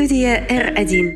Студия 0.00 0.46
R1. 0.48 1.12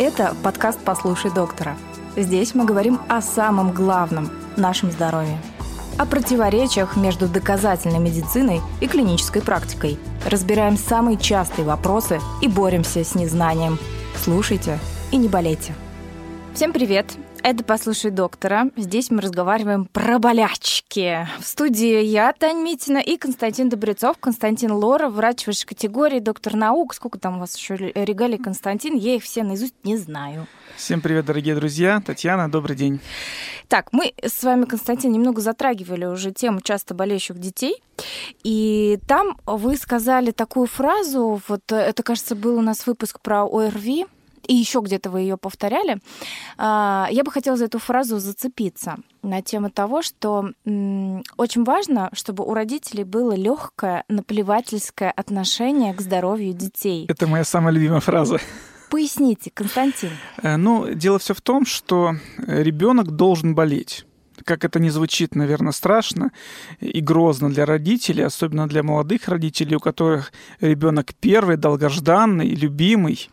Это 0.00 0.34
подкаст 0.42 0.80
«Послушай 0.84 1.30
доктора». 1.32 1.76
Здесь 2.16 2.56
мы 2.56 2.64
говорим 2.64 2.98
о 3.08 3.22
самом 3.22 3.70
главном– 3.70 4.32
нашем 4.56 4.90
здоровье. 4.90 5.38
О 5.96 6.06
противоречиях 6.06 6.96
между 6.96 7.28
доказательной 7.28 8.00
медициной 8.00 8.62
и 8.80 8.88
клинической 8.88 9.42
практикой. 9.42 9.96
Разбираем 10.28 10.76
самые 10.76 11.18
частые 11.18 11.66
вопросы 11.66 12.18
и 12.42 12.48
боремся 12.48 13.04
с 13.04 13.14
незнанием. 13.14 13.78
Слушайте 14.16 14.80
и 15.12 15.16
не 15.18 15.28
болейте. 15.28 15.72
Всем 16.52 16.72
привет! 16.72 17.14
Это 17.46 17.62
«Послушай 17.62 18.10
доктора». 18.10 18.70
Здесь 18.74 19.10
мы 19.10 19.20
разговариваем 19.20 19.84
про 19.84 20.18
болячки. 20.18 21.28
В 21.38 21.44
студии 21.44 22.02
я, 22.02 22.32
Таня 22.32 22.62
Митина, 22.62 22.96
и 22.96 23.18
Константин 23.18 23.68
Добрецов, 23.68 24.16
Константин 24.18 24.72
Лора, 24.72 25.10
врач 25.10 25.46
высшей 25.46 25.66
категории, 25.66 26.20
доктор 26.20 26.56
наук. 26.56 26.94
Сколько 26.94 27.18
там 27.18 27.36
у 27.36 27.40
вас 27.40 27.54
еще 27.54 27.76
регалий, 27.76 28.38
Константин? 28.38 28.96
Я 28.96 29.16
их 29.16 29.24
все 29.24 29.42
наизусть 29.42 29.74
не 29.84 29.98
знаю. 29.98 30.46
Всем 30.76 31.02
привет, 31.02 31.26
дорогие 31.26 31.54
друзья. 31.54 32.00
Татьяна, 32.00 32.50
добрый 32.50 32.76
день. 32.76 32.98
Так, 33.68 33.92
мы 33.92 34.14
с 34.22 34.42
вами, 34.42 34.64
Константин, 34.64 35.12
немного 35.12 35.42
затрагивали 35.42 36.06
уже 36.06 36.32
тему 36.32 36.62
часто 36.62 36.94
болеющих 36.94 37.38
детей. 37.38 37.76
И 38.42 38.98
там 39.06 39.36
вы 39.44 39.76
сказали 39.76 40.30
такую 40.30 40.66
фразу, 40.66 41.42
вот 41.46 41.70
это, 41.70 42.02
кажется, 42.02 42.36
был 42.36 42.56
у 42.56 42.62
нас 42.62 42.86
выпуск 42.86 43.20
про 43.20 43.44
ОРВИ, 43.44 44.06
и 44.46 44.54
еще 44.54 44.80
где-то 44.80 45.10
вы 45.10 45.20
ее 45.20 45.36
повторяли, 45.36 45.98
а, 46.56 47.08
я 47.10 47.24
бы 47.24 47.30
хотела 47.30 47.56
за 47.56 47.66
эту 47.66 47.78
фразу 47.78 48.18
зацепиться 48.18 48.96
на 49.22 49.42
тему 49.42 49.70
того, 49.70 50.02
что 50.02 50.50
очень 51.36 51.64
важно, 51.64 52.10
чтобы 52.12 52.44
у 52.44 52.54
родителей 52.54 53.04
было 53.04 53.34
легкое 53.34 54.04
наплевательское 54.08 55.10
отношение 55.10 55.94
к 55.94 56.00
здоровью 56.00 56.52
детей. 56.52 57.06
Это 57.08 57.26
моя 57.26 57.44
самая 57.44 57.72
любимая 57.72 58.00
фраза. 58.00 58.38
Поясните, 58.90 59.50
Константин. 59.52 60.10
Э, 60.42 60.56
ну, 60.56 60.92
дело 60.94 61.18
все 61.18 61.34
в 61.34 61.40
том, 61.40 61.66
что 61.66 62.12
ребенок 62.36 63.10
должен 63.12 63.54
болеть 63.54 64.06
как 64.44 64.64
это 64.64 64.80
не 64.80 64.90
звучит, 64.90 65.34
наверное, 65.34 65.72
страшно 65.72 66.32
и 66.80 67.00
грозно 67.00 67.50
для 67.50 67.66
родителей, 67.66 68.24
особенно 68.24 68.66
для 68.68 68.82
молодых 68.82 69.28
родителей, 69.28 69.76
у 69.76 69.80
которых 69.80 70.32
ребенок 70.60 71.14
первый, 71.20 71.56
долгожданный, 71.56 72.48
любимый. 72.48 73.28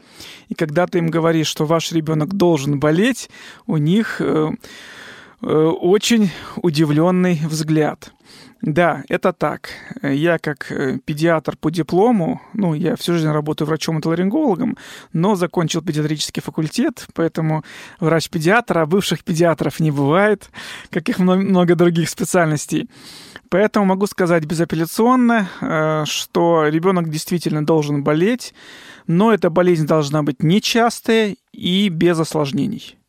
И 0.49 0.53
когда 0.53 0.87
ты 0.87 0.99
им 0.99 1.07
говоришь, 1.07 1.47
что 1.47 1.65
ваш 1.65 1.91
ребенок 1.91 2.33
должен 2.33 2.79
болеть, 2.79 3.29
у 3.65 3.77
них 3.77 4.17
э, 4.19 4.51
очень 5.41 6.29
удивленный 6.57 7.41
взгляд. 7.45 8.11
Да, 8.61 9.03
это 9.09 9.33
так. 9.33 9.69
Я 10.03 10.37
как 10.37 10.71
э, 10.71 10.99
педиатр 11.03 11.57
по 11.57 11.71
диплому, 11.71 12.41
ну, 12.53 12.75
я 12.75 12.95
всю 12.95 13.13
жизнь 13.13 13.27
работаю 13.27 13.67
врачом-отоларингологом, 13.67 14.77
но 15.13 15.35
закончил 15.35 15.81
педиатрический 15.81 16.43
факультет, 16.43 17.07
поэтому 17.15 17.63
врач-педиатр, 17.99 18.77
а 18.77 18.85
бывших 18.85 19.23
педиатров 19.23 19.79
не 19.79 19.89
бывает, 19.89 20.51
как 20.91 21.09
их 21.09 21.17
много 21.17 21.75
других 21.75 22.09
специальностей. 22.09 22.87
Поэтому 23.49 23.85
могу 23.85 24.05
сказать 24.05 24.45
безапелляционно, 24.45 25.49
э, 25.59 26.03
что 26.05 26.67
ребенок 26.67 27.09
действительно 27.09 27.65
должен 27.65 28.03
болеть, 28.03 28.53
но 29.07 29.33
эта 29.33 29.49
болезнь 29.49 29.87
должна 29.87 30.21
быть 30.21 30.43
нечастая 30.43 31.35
и 31.51 31.89
без 31.89 32.19
осложнений. 32.19 33.00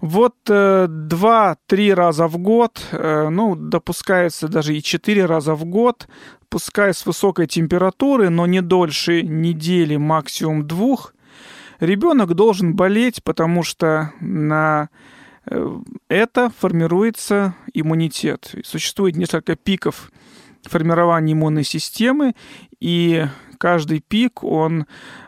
Вот 0.00 0.34
э, 0.48 0.86
два-три 0.88 1.94
раза 1.94 2.26
в 2.26 2.38
год, 2.38 2.80
э, 2.92 3.28
ну, 3.28 3.56
допускается 3.56 4.48
даже 4.48 4.76
и 4.76 4.82
четыре 4.82 5.26
раза 5.26 5.54
в 5.54 5.64
год, 5.64 6.08
пускай 6.48 6.92
с 6.92 7.06
высокой 7.06 7.46
температурой, 7.46 8.30
но 8.30 8.46
не 8.46 8.60
дольше 8.60 9.22
недели, 9.22 9.96
максимум 9.96 10.66
двух, 10.66 11.14
ребенок 11.80 12.34
должен 12.34 12.74
болеть, 12.74 13.22
потому 13.22 13.62
что 13.62 14.12
на 14.20 14.90
э, 15.46 15.78
это 16.08 16.50
формируется 16.58 17.54
иммунитет. 17.72 18.54
Существует 18.64 19.16
несколько 19.16 19.56
пиков 19.56 20.10
формирования 20.62 21.32
иммунной 21.32 21.64
системы, 21.64 22.34
и 22.80 23.26
каждый 23.58 24.00
пик, 24.00 24.44
он 24.44 24.86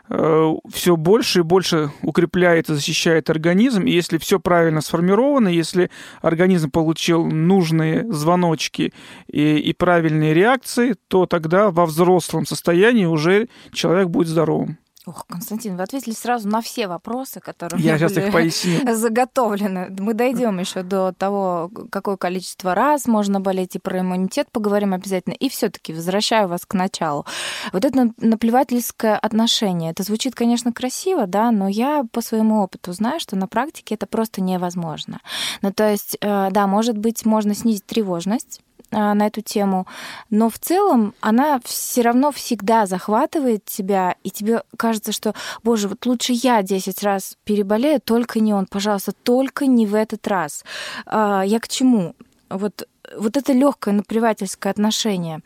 все 0.09 0.95
больше 0.95 1.39
и 1.39 1.43
больше 1.43 1.91
укрепляет 2.01 2.69
и 2.69 2.73
защищает 2.73 3.29
организм. 3.29 3.83
И 3.83 3.91
если 3.91 4.17
все 4.17 4.39
правильно 4.39 4.81
сформировано, 4.81 5.49
если 5.49 5.91
организм 6.21 6.71
получил 6.71 7.25
нужные 7.25 8.11
звоночки 8.11 8.91
и, 9.27 9.57
и 9.57 9.73
правильные 9.73 10.33
реакции, 10.33 10.95
то 11.07 11.25
тогда 11.25 11.69
во 11.69 11.85
взрослом 11.85 12.45
состоянии 12.45 13.05
уже 13.05 13.49
человек 13.71 14.07
будет 14.09 14.27
здоровым. 14.27 14.77
Ох, 15.09 15.25
Константин, 15.25 15.75
вы 15.75 15.81
ответили 15.81 16.13
сразу 16.13 16.47
на 16.47 16.61
все 16.61 16.87
вопросы, 16.87 17.39
которые 17.39 17.81
Я 17.81 17.97
сейчас 17.97 18.15
их 18.15 18.31
поясню. 18.31 18.93
заготовлены. 18.95 19.87
Мы 19.97 20.13
дойдем 20.13 20.59
еще 20.59 20.83
до 20.83 21.13
того, 21.13 21.71
какое 21.91 22.15
количество 22.15 22.75
раз 22.75 23.07
можно 23.07 23.39
болеть, 23.41 23.75
и 23.75 23.79
про 23.79 24.01
иммунитет 24.01 24.51
поговорим 24.51 24.93
обязательно. 24.93 25.33
И 25.33 25.49
все-таки 25.49 25.93
возвращаю 25.93 26.47
вас 26.47 26.63
к 26.67 26.75
началу. 26.75 27.25
Вот 27.73 27.85
это 27.85 28.11
наплевательское 28.17 29.17
отношение, 29.17 29.91
это 29.91 30.03
звучит, 30.03 30.35
конечно, 30.35 30.71
красиво, 30.71 31.25
да, 31.25 31.49
но 31.49 31.67
я 31.67 32.03
по 32.11 32.21
своему 32.21 32.61
опыту 32.61 32.93
знаю, 32.93 33.19
что 33.19 33.35
на 33.35 33.47
практике 33.47 33.95
это 33.95 34.05
просто 34.05 34.41
невозможно. 34.41 35.21
Ну, 35.63 35.73
то 35.73 35.89
есть, 35.89 36.17
э, 36.21 36.49
да, 36.51 36.67
может 36.67 36.99
быть, 36.99 37.25
можно 37.25 37.55
снизить 37.55 37.87
тревожность, 37.87 38.61
на 38.91 39.27
эту 39.27 39.41
тему, 39.41 39.87
но 40.29 40.49
в 40.49 40.57
целом 40.57 41.13
она 41.21 41.59
все 41.63 42.01
равно 42.01 42.31
всегда 42.31 42.85
захватывает 42.85 43.65
тебя, 43.65 44.15
и 44.23 44.31
тебе 44.31 44.63
кажется, 44.77 45.11
что, 45.11 45.33
боже, 45.63 45.87
вот 45.87 46.05
лучше 46.05 46.33
я 46.33 46.63
10 46.63 47.03
раз 47.03 47.37
переболею, 47.43 48.01
только 48.01 48.39
не 48.39 48.53
он, 48.53 48.65
пожалуйста, 48.65 49.11
только 49.11 49.67
не 49.67 49.85
в 49.85 49.95
этот 49.95 50.27
раз. 50.27 50.63
А, 51.05 51.43
я 51.45 51.59
к 51.59 51.67
чему? 51.67 52.15
Вот, 52.49 52.87
вот 53.15 53.37
это 53.37 53.53
легкое 53.53 53.93
наплевательское 53.93 54.71
отношение, 54.71 55.41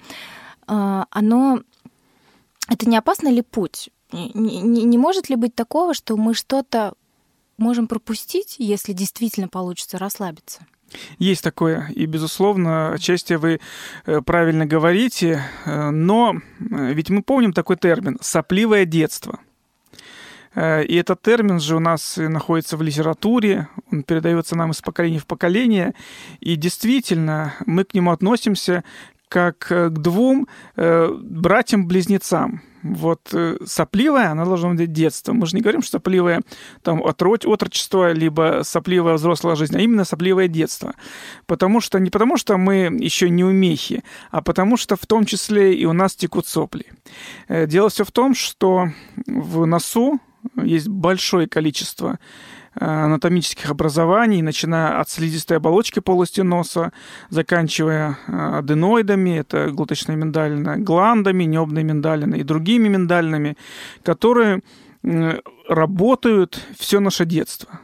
а, 0.67 1.05
оно... 1.09 1.61
Это 2.69 2.87
не 2.87 2.95
опасно 2.95 3.27
ли 3.27 3.41
путь? 3.41 3.89
Не, 4.13 4.31
не, 4.33 4.83
не 4.83 4.97
может 4.97 5.29
ли 5.29 5.35
быть 5.35 5.53
такого, 5.53 5.93
что 5.93 6.15
мы 6.15 6.33
что-то 6.33 6.93
можем 7.57 7.87
пропустить, 7.87 8.55
если 8.57 8.93
действительно 8.93 9.49
получится 9.49 9.97
расслабиться? 9.97 10.65
Есть 11.17 11.43
такое, 11.43 11.89
и, 11.95 12.05
безусловно, 12.05 12.93
отчасти 12.93 13.33
вы 13.33 13.59
э, 14.05 14.21
правильно 14.21 14.65
говорите, 14.65 15.43
э, 15.65 15.89
но 15.89 16.35
э, 16.35 16.93
ведь 16.93 17.09
мы 17.09 17.21
помним 17.21 17.53
такой 17.53 17.77
термин 17.77 18.17
«сопливое 18.21 18.85
детство». 18.85 19.39
И 20.55 20.95
этот 20.97 21.19
термин 21.23 21.59
же 21.59 21.75
у 21.75 21.79
нас 21.79 22.15
находится 22.17 22.77
в 22.77 22.83
литературе, 22.83 23.69
он 23.91 24.03
передается 24.03 24.55
нам 24.55 24.69
из 24.69 24.83
поколения 24.83 25.17
в 25.17 25.25
поколение, 25.25 25.95
и 26.41 26.55
действительно 26.55 27.55
мы 27.65 27.85
к 27.85 27.95
нему 27.95 28.11
относимся 28.11 28.83
как 29.33 29.57
к 29.57 29.89
двум 29.89 30.47
братьям-близнецам 30.75 32.61
вот 32.83 33.29
э, 33.33 33.57
сопливая, 33.65 34.31
она 34.31 34.45
должна 34.45 34.73
быть 34.73 34.91
детство. 34.91 35.33
Мы 35.33 35.45
же 35.45 35.55
не 35.55 35.61
говорим, 35.61 35.81
что 35.81 35.93
сопливое 35.93 36.41
там 36.81 37.01
отрочь, 37.01 37.45
отрочество, 37.45 38.11
либо 38.11 38.61
сопливая 38.63 39.13
взрослая 39.13 39.55
жизнь, 39.55 39.75
а 39.75 39.79
именно 39.79 40.03
сопливое 40.03 40.47
детство. 40.47 40.93
Потому 41.45 41.79
что 41.79 41.99
не 41.99 42.09
потому, 42.09 42.37
что 42.37 42.57
мы 42.57 42.89
еще 42.99 43.29
не 43.29 43.43
умехи, 43.43 44.03
а 44.31 44.41
потому 44.41 44.77
что 44.77 44.95
в 44.95 45.05
том 45.05 45.25
числе 45.25 45.73
и 45.73 45.85
у 45.85 45.93
нас 45.93 46.15
текут 46.15 46.45
сопли. 46.45 46.85
Э, 47.47 47.67
дело 47.67 47.89
все 47.89 48.03
в 48.03 48.11
том, 48.11 48.35
что 48.35 48.89
в 49.25 49.65
носу 49.65 50.19
есть 50.57 50.89
большое 50.89 51.47
количество 51.47 52.19
Э, 52.19 52.62
анатомических 52.75 53.69
образований, 53.69 54.41
начиная 54.41 54.99
от 54.99 55.09
слизистой 55.09 55.57
оболочки 55.57 55.99
полости 55.99 56.41
носа, 56.41 56.91
заканчивая 57.29 58.17
э, 58.27 58.57
аденоидами, 58.59 59.37
это 59.37 59.69
глоточная 59.69 60.15
миндалина, 60.15 60.77
гландами, 60.77 61.43
небной 61.43 61.83
миндалиной 61.83 62.39
и 62.39 62.43
другими 62.43 62.87
миндалинами, 62.87 63.57
которые 64.03 64.61
работают 65.67 66.61
все 66.77 66.99
наше 66.99 67.25
детство. 67.25 67.79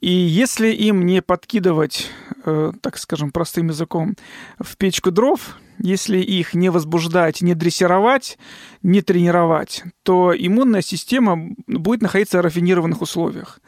И 0.00 0.10
если 0.10 0.68
им 0.68 1.04
не 1.04 1.20
подкидывать, 1.20 2.10
э, 2.44 2.72
так 2.80 2.96
скажем, 2.96 3.32
простым 3.32 3.68
языком, 3.68 4.14
в 4.58 4.76
печку 4.76 5.10
дров, 5.10 5.58
если 5.78 6.18
их 6.18 6.54
не 6.54 6.70
возбуждать, 6.70 7.42
не 7.42 7.54
дрессировать, 7.54 8.38
не 8.82 9.02
тренировать, 9.02 9.82
то 10.02 10.32
иммунная 10.36 10.82
система 10.82 11.54
будет 11.66 12.02
находиться 12.02 12.38
в 12.38 12.42
рафинированных 12.42 13.02
условиях. 13.02 13.60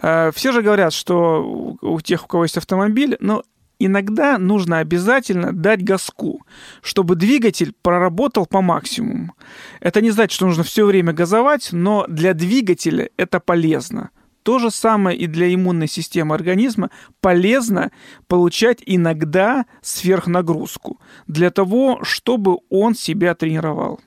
Э, 0.00 0.30
все 0.34 0.52
же 0.52 0.62
говорят, 0.62 0.92
что 0.92 1.76
у 1.80 2.00
тех, 2.00 2.24
у 2.24 2.26
кого 2.26 2.44
есть 2.44 2.56
автомобиль, 2.56 3.16
но 3.20 3.42
иногда 3.78 4.38
нужно 4.38 4.78
обязательно 4.78 5.52
дать 5.52 5.82
газку, 5.82 6.42
чтобы 6.82 7.16
двигатель 7.16 7.74
проработал 7.82 8.46
по 8.46 8.60
максимуму. 8.60 9.34
Это 9.80 10.00
не 10.00 10.10
значит, 10.10 10.32
что 10.32 10.46
нужно 10.46 10.62
все 10.62 10.86
время 10.86 11.12
газовать, 11.12 11.70
но 11.72 12.06
для 12.08 12.34
двигателя 12.34 13.10
это 13.16 13.40
полезно. 13.40 14.10
То 14.42 14.58
же 14.58 14.70
самое 14.70 15.16
и 15.16 15.26
для 15.26 15.52
иммунной 15.54 15.86
системы 15.86 16.34
организма 16.34 16.90
полезно 17.20 17.92
получать 18.26 18.82
иногда 18.84 19.66
сверхнагрузку 19.82 21.00
для 21.28 21.50
того, 21.50 22.00
чтобы 22.02 22.58
он 22.68 22.94
себя 22.94 23.34
тренировал. 23.34 24.00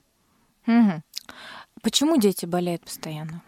Почему 1.81 2.17
дети 2.17 2.45
болеют 2.45 2.83
постоянно? 2.83 3.41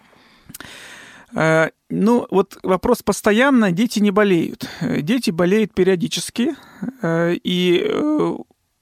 Э, 1.36 1.70
ну, 1.90 2.28
вот 2.32 2.58
вопрос 2.64 3.04
постоянно, 3.04 3.72
дети 3.72 4.00
не 4.00 4.12
болеют. 4.12 4.70
Дети 4.82 5.32
болеют 5.32 5.74
периодически, 5.74 6.56
э, 7.02 7.36
и 7.44 7.86
э, 7.86 8.36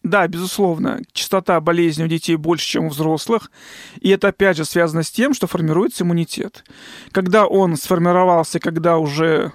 да, 0.03 0.27
безусловно, 0.27 1.01
частота 1.13 1.59
болезней 1.59 2.05
у 2.05 2.07
детей 2.07 2.35
больше, 2.35 2.67
чем 2.67 2.85
у 2.85 2.89
взрослых. 2.89 3.51
И 3.99 4.09
это, 4.09 4.27
опять 4.27 4.57
же, 4.57 4.65
связано 4.65 5.03
с 5.03 5.11
тем, 5.11 5.33
что 5.33 5.47
формируется 5.47 6.03
иммунитет. 6.03 6.63
Когда 7.11 7.47
он 7.47 7.75
сформировался, 7.75 8.59
когда 8.59 8.97
уже 8.97 9.51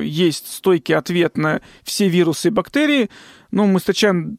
есть 0.00 0.52
стойкий 0.52 0.94
ответ 0.94 1.36
на 1.36 1.60
все 1.82 2.08
вирусы 2.08 2.48
и 2.48 2.50
бактерии, 2.50 3.10
ну, 3.54 3.66
мы 3.66 3.78
встречаем 3.78 4.38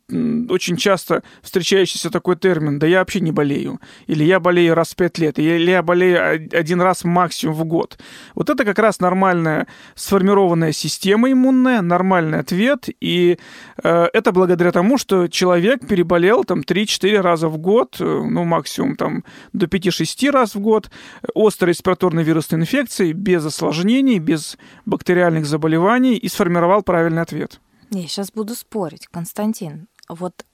очень 0.50 0.76
часто 0.76 1.24
встречающийся 1.42 2.10
такой 2.10 2.36
термин, 2.36 2.80
да 2.80 2.88
я 2.88 3.00
вообще 3.00 3.22
не 3.22 3.32
болею, 3.32 3.80
или 4.08 4.26
я 4.26 4.42
болею 4.42 4.76
раз 4.76 4.90
в 4.90 4.96
пять 4.98 5.18
лет, 5.18 5.40
или 5.40 5.72
я 5.72 5.82
болею 5.82 6.50
один 6.52 6.82
раз 6.82 7.06
максимум 7.06 7.56
в 7.56 7.64
год. 7.64 7.98
Вот 8.36 8.50
это 8.50 8.66
как 8.66 8.78
раз 8.78 9.00
нормальная 9.00 9.68
сформированная 9.96 10.74
система 10.74 11.32
иммунная, 11.32 11.82
нормальный 11.82 12.40
ответ, 12.40 12.90
и 13.00 13.38
э, 13.82 14.08
это 14.12 14.34
благодаря 14.34 14.74
тому, 14.74 14.98
что 14.98 15.30
человек 15.30 15.88
переболел 15.88 16.44
там 16.44 16.60
3-4 16.60 17.22
раза 17.22 17.48
в 17.48 17.58
год, 17.58 17.96
э, 18.02 18.04
ну, 18.04 18.44
максимум 18.44 18.98
там 18.98 19.24
до 19.54 19.68
5-6 19.68 20.30
раз 20.30 20.56
в 20.56 20.60
год, 20.60 20.92
острой 21.34 21.70
респираторной 21.70 22.24
вирусной 22.24 22.60
инфекции, 22.60 23.14
без 23.14 23.46
осложнений, 23.46 24.20
без 24.20 24.58
бактериальных 24.86 25.46
заболеваний, 25.46 26.18
и 26.18 26.28
сформировал 26.28 26.84
правильный 26.84 27.22
ответ. 27.22 27.62
Я 27.92 28.08
сейчас 28.08 28.32
буду 28.32 28.56
спорить, 28.56 29.08
Константин. 29.08 29.88
Вот 30.10 30.46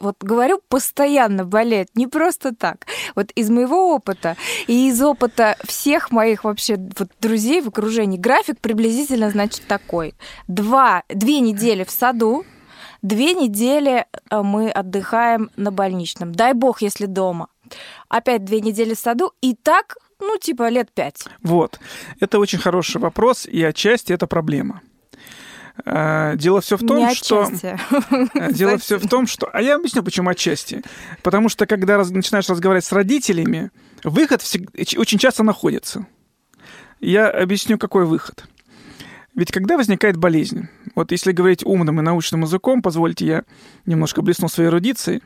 вот 0.00 0.16
говорю, 0.20 0.60
постоянно 0.68 1.44
болеет, 1.44 1.88
не 1.94 2.06
просто 2.06 2.54
так. 2.54 2.86
Вот 3.14 3.30
из 3.30 3.48
моего 3.50 3.94
опыта 3.94 4.36
и 4.66 4.88
из 4.88 5.00
опыта 5.02 5.56
всех 5.64 6.10
моих 6.10 6.44
вообще 6.44 6.76
вот 6.98 7.08
друзей 7.20 7.62
в 7.62 7.68
окружении 7.68 8.18
график 8.18 8.60
приблизительно, 8.60 9.30
значит, 9.30 9.62
такой. 9.66 10.14
Два, 10.46 11.04
две 11.08 11.40
недели 11.40 11.84
в 11.84 11.90
саду, 11.90 12.44
две 13.00 13.34
недели 13.34 14.06
э, 14.30 14.42
мы 14.42 14.70
отдыхаем 14.70 15.50
на 15.56 15.70
больничном. 15.70 16.32
Дай 16.34 16.52
бог, 16.52 16.82
если 16.82 17.06
дома. 17.06 17.48
Опять 18.08 18.44
две 18.44 18.60
недели 18.60 18.94
в 18.94 18.98
саду, 18.98 19.32
и 19.40 19.54
так, 19.54 19.96
ну, 20.20 20.36
типа 20.36 20.68
лет 20.68 20.92
пять. 20.92 21.24
Вот. 21.42 21.80
Это 22.20 22.38
очень 22.38 22.58
хороший 22.58 23.00
вопрос, 23.00 23.46
и 23.46 23.62
отчасти 23.62 24.12
это 24.12 24.26
проблема. 24.26 24.82
Э, 25.84 26.34
дело 26.36 26.60
все 26.60 26.76
в 26.76 26.86
том, 26.86 26.98
Не 26.98 27.14
что... 27.14 27.50
Э, 28.34 28.52
дело 28.52 28.78
все 28.78 28.98
в 28.98 29.08
том, 29.08 29.26
что... 29.26 29.48
А 29.52 29.60
я 29.60 29.76
объясню, 29.76 30.02
почему 30.02 30.30
отчасти. 30.30 30.82
Потому 31.22 31.48
что, 31.48 31.66
когда 31.66 31.96
раз... 31.96 32.10
начинаешь 32.10 32.48
разговаривать 32.48 32.84
с 32.84 32.92
родителями, 32.92 33.70
выход 34.04 34.42
всег... 34.42 34.70
очень 34.96 35.18
часто 35.18 35.42
находится. 35.42 36.06
Я 37.00 37.28
объясню, 37.30 37.78
какой 37.78 38.04
выход. 38.04 38.44
Ведь 39.34 39.50
когда 39.50 39.78
возникает 39.78 40.18
болезнь, 40.18 40.68
вот 40.94 41.10
если 41.10 41.32
говорить 41.32 41.64
умным 41.64 42.00
и 42.00 42.02
научным 42.02 42.42
языком, 42.42 42.82
позвольте 42.82 43.26
я 43.26 43.44
немножко 43.86 44.20
блесну 44.20 44.48
своей 44.48 44.68
эрудицией. 44.68 45.22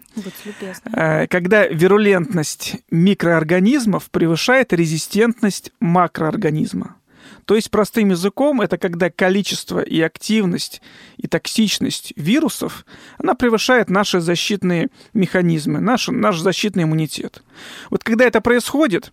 Э, 0.92 1.26
когда 1.26 1.66
вирулентность 1.66 2.76
микроорганизмов 2.90 4.10
превышает 4.10 4.72
резистентность 4.72 5.72
макроорганизма. 5.80 6.96
То 7.44 7.54
есть 7.54 7.70
простым 7.70 8.10
языком 8.10 8.60
это 8.60 8.78
когда 8.78 9.10
количество 9.10 9.80
и 9.80 10.00
активность 10.00 10.82
и 11.16 11.26
токсичность 11.26 12.12
вирусов, 12.16 12.84
она 13.18 13.34
превышает 13.34 13.88
наши 13.90 14.20
защитные 14.20 14.88
механизмы, 15.14 15.80
наш, 15.80 16.08
наш 16.08 16.38
защитный 16.38 16.84
иммунитет. 16.84 17.42
Вот 17.90 18.04
когда 18.04 18.24
это 18.24 18.40
происходит, 18.40 19.12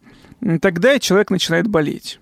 тогда 0.62 1.00
человек 1.00 1.30
начинает 1.30 1.68
болеть. 1.68 2.20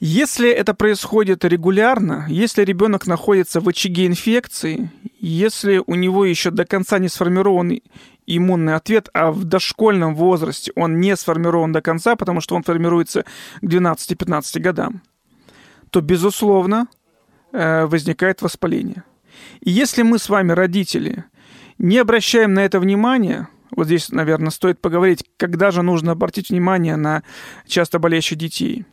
Если 0.00 0.48
это 0.48 0.72
происходит 0.72 1.44
регулярно, 1.44 2.24
если 2.28 2.64
ребенок 2.64 3.06
находится 3.06 3.60
в 3.60 3.68
очаге 3.68 4.06
инфекции, 4.06 4.90
если 5.18 5.82
у 5.86 5.94
него 5.94 6.24
еще 6.24 6.50
до 6.50 6.64
конца 6.64 6.98
не 6.98 7.08
сформирован 7.08 7.78
иммунный 8.26 8.74
ответ, 8.74 9.08
а 9.12 9.30
в 9.32 9.44
дошкольном 9.44 10.14
возрасте 10.14 10.72
он 10.76 11.00
не 11.00 11.16
сформирован 11.16 11.72
до 11.72 11.80
конца, 11.80 12.16
потому 12.16 12.40
что 12.40 12.54
он 12.54 12.62
формируется 12.62 13.24
к 13.60 13.64
12-15 13.64 14.60
годам, 14.60 15.02
то, 15.90 16.00
безусловно, 16.00 16.86
э, 17.52 17.86
возникает 17.86 18.42
воспаление. 18.42 19.04
И 19.60 19.70
если 19.70 20.02
мы 20.02 20.18
с 20.18 20.28
вами, 20.28 20.52
родители, 20.52 21.24
не 21.78 21.98
обращаем 21.98 22.54
на 22.54 22.60
это 22.60 22.78
внимания, 22.78 23.48
вот 23.70 23.86
здесь, 23.86 24.10
наверное, 24.10 24.50
стоит 24.50 24.80
поговорить, 24.80 25.24
когда 25.36 25.70
же 25.70 25.82
нужно 25.82 26.12
обратить 26.12 26.50
внимание 26.50 26.96
на 26.96 27.22
часто 27.66 27.98
болеющих 27.98 28.38
детей. 28.38 28.84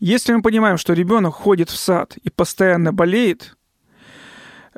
Если 0.00 0.32
мы 0.32 0.42
понимаем, 0.42 0.78
что 0.78 0.92
ребенок 0.92 1.34
ходит 1.34 1.70
в 1.70 1.76
сад 1.76 2.16
и 2.22 2.30
постоянно 2.30 2.92
болеет, 2.92 3.56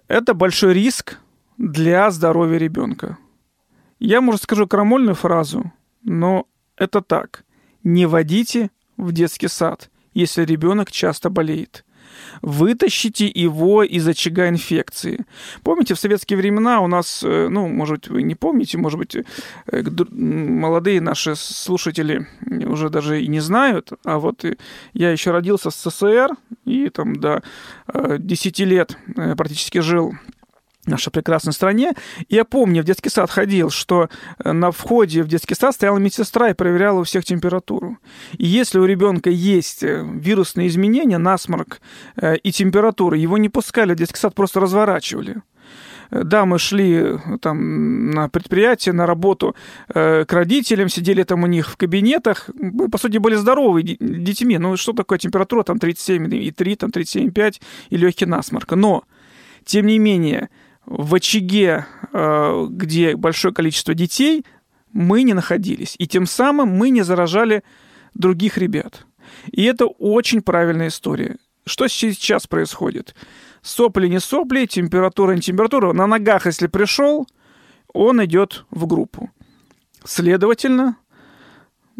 это 0.08 0.32
большой 0.32 0.74
риск 0.74 1.18
для 1.58 2.10
здоровья 2.10 2.58
ребенка. 2.58 3.18
Я, 4.00 4.22
может, 4.22 4.42
скажу 4.42 4.66
крамольную 4.66 5.14
фразу, 5.14 5.72
но 6.02 6.46
это 6.76 7.02
так. 7.02 7.44
Не 7.84 8.06
водите 8.06 8.70
в 8.96 9.12
детский 9.12 9.48
сад, 9.48 9.90
если 10.14 10.44
ребенок 10.44 10.90
часто 10.90 11.28
болеет. 11.28 11.84
Вытащите 12.42 13.26
его 13.26 13.82
из 13.82 14.08
очага 14.08 14.48
инфекции. 14.48 15.24
Помните, 15.62 15.94
в 15.94 16.00
советские 16.00 16.38
времена 16.38 16.80
у 16.80 16.86
нас, 16.86 17.22
э, 17.22 17.48
ну, 17.48 17.68
может 17.68 17.98
быть, 17.98 18.08
вы 18.08 18.22
не 18.22 18.34
помните, 18.34 18.78
может 18.78 18.98
быть, 18.98 19.16
э, 19.16 19.82
молодые 20.10 21.00
наши 21.02 21.36
слушатели 21.36 22.26
уже 22.66 22.88
даже 22.88 23.22
и 23.22 23.28
не 23.28 23.40
знают, 23.40 23.92
а 24.04 24.18
вот 24.18 24.44
я 24.94 25.10
еще 25.10 25.30
родился 25.30 25.70
в 25.70 25.74
СССР 25.74 26.36
и 26.64 26.88
там 26.88 27.16
до 27.16 27.42
10 27.94 28.60
э, 28.60 28.64
лет 28.64 28.98
практически 29.36 29.78
жил 29.78 30.14
нашей 30.86 31.10
прекрасной 31.10 31.52
стране. 31.52 31.92
Я 32.28 32.44
помню, 32.44 32.82
в 32.82 32.86
детский 32.86 33.10
сад 33.10 33.30
ходил, 33.30 33.70
что 33.70 34.08
э, 34.38 34.52
на 34.52 34.70
входе 34.70 35.22
в 35.22 35.28
детский 35.28 35.54
сад 35.54 35.74
стояла 35.74 35.98
медсестра 35.98 36.50
и 36.50 36.54
проверяла 36.54 37.00
у 37.00 37.04
всех 37.04 37.24
температуру. 37.24 37.98
И 38.38 38.46
если 38.46 38.78
у 38.78 38.84
ребенка 38.84 39.30
есть 39.30 39.82
э, 39.82 40.04
вирусные 40.04 40.68
изменения, 40.68 41.18
насморк 41.18 41.80
э, 42.16 42.36
и 42.36 42.52
температура, 42.52 43.16
его 43.16 43.38
не 43.38 43.48
пускали 43.48 43.92
в 43.92 43.96
детский 43.96 44.18
сад, 44.18 44.34
просто 44.34 44.60
разворачивали. 44.60 45.42
Да, 46.10 46.44
мы 46.44 46.58
шли 46.58 47.18
там 47.40 48.10
на 48.10 48.28
предприятие, 48.28 48.92
на 48.92 49.06
работу 49.06 49.54
э, 49.94 50.24
к 50.24 50.32
родителям, 50.32 50.88
сидели 50.88 51.22
там 51.22 51.44
у 51.44 51.46
них 51.46 51.70
в 51.70 51.76
кабинетах. 51.76 52.50
Мы, 52.54 52.88
по 52.88 52.98
сути, 52.98 53.18
были 53.18 53.36
здоровы 53.36 53.82
детьми. 53.82 54.58
Ну, 54.58 54.76
что 54.76 54.92
такое 54.92 55.18
температура? 55.18 55.62
Там 55.62 55.76
37,3, 55.76 56.76
там 56.76 56.90
37,5 56.90 57.60
и 57.90 57.96
легкий 57.96 58.26
насморк. 58.26 58.72
Но, 58.72 59.04
тем 59.64 59.86
не 59.86 60.00
менее, 60.00 60.48
в 60.90 61.14
очаге, 61.14 61.86
э, 62.12 62.66
где 62.68 63.14
большое 63.16 63.54
количество 63.54 63.94
детей, 63.94 64.44
мы 64.92 65.22
не 65.22 65.34
находились. 65.34 65.94
И 65.98 66.08
тем 66.08 66.26
самым 66.26 66.68
мы 66.68 66.90
не 66.90 67.02
заражали 67.02 67.62
других 68.14 68.58
ребят. 68.58 69.06
И 69.52 69.62
это 69.62 69.86
очень 69.86 70.42
правильная 70.42 70.88
история. 70.88 71.36
Что 71.64 71.86
сейчас 71.86 72.48
происходит? 72.48 73.14
Сопли 73.62 74.08
не 74.08 74.18
сопли, 74.18 74.66
температура 74.66 75.32
не 75.32 75.40
температура. 75.40 75.92
На 75.92 76.08
ногах, 76.08 76.46
если 76.46 76.66
пришел, 76.66 77.28
он 77.92 78.24
идет 78.24 78.64
в 78.70 78.86
группу. 78.86 79.30
Следовательно, 80.04 80.96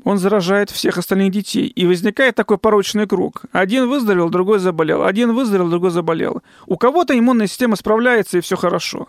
он 0.05 0.19
заражает 0.19 0.71
всех 0.71 0.99
остальных 0.99 1.33
детей. 1.33 1.67
И 1.67 1.87
возникает 1.87 2.35
такой 2.35 2.59
порочный 2.59 3.07
круг. 3.07 3.43
Один 3.53 3.89
выздоровел, 3.89 4.31
другой 4.31 4.59
заболел. 4.59 5.05
Один 5.05 5.35
выздоровел, 5.35 5.71
другой 5.71 5.91
заболел. 5.91 6.43
У 6.67 6.77
кого-то 6.77 7.19
иммунная 7.19 7.47
система 7.47 7.77
справляется, 7.77 8.39
и 8.39 8.41
все 8.41 8.57
хорошо. 8.57 9.09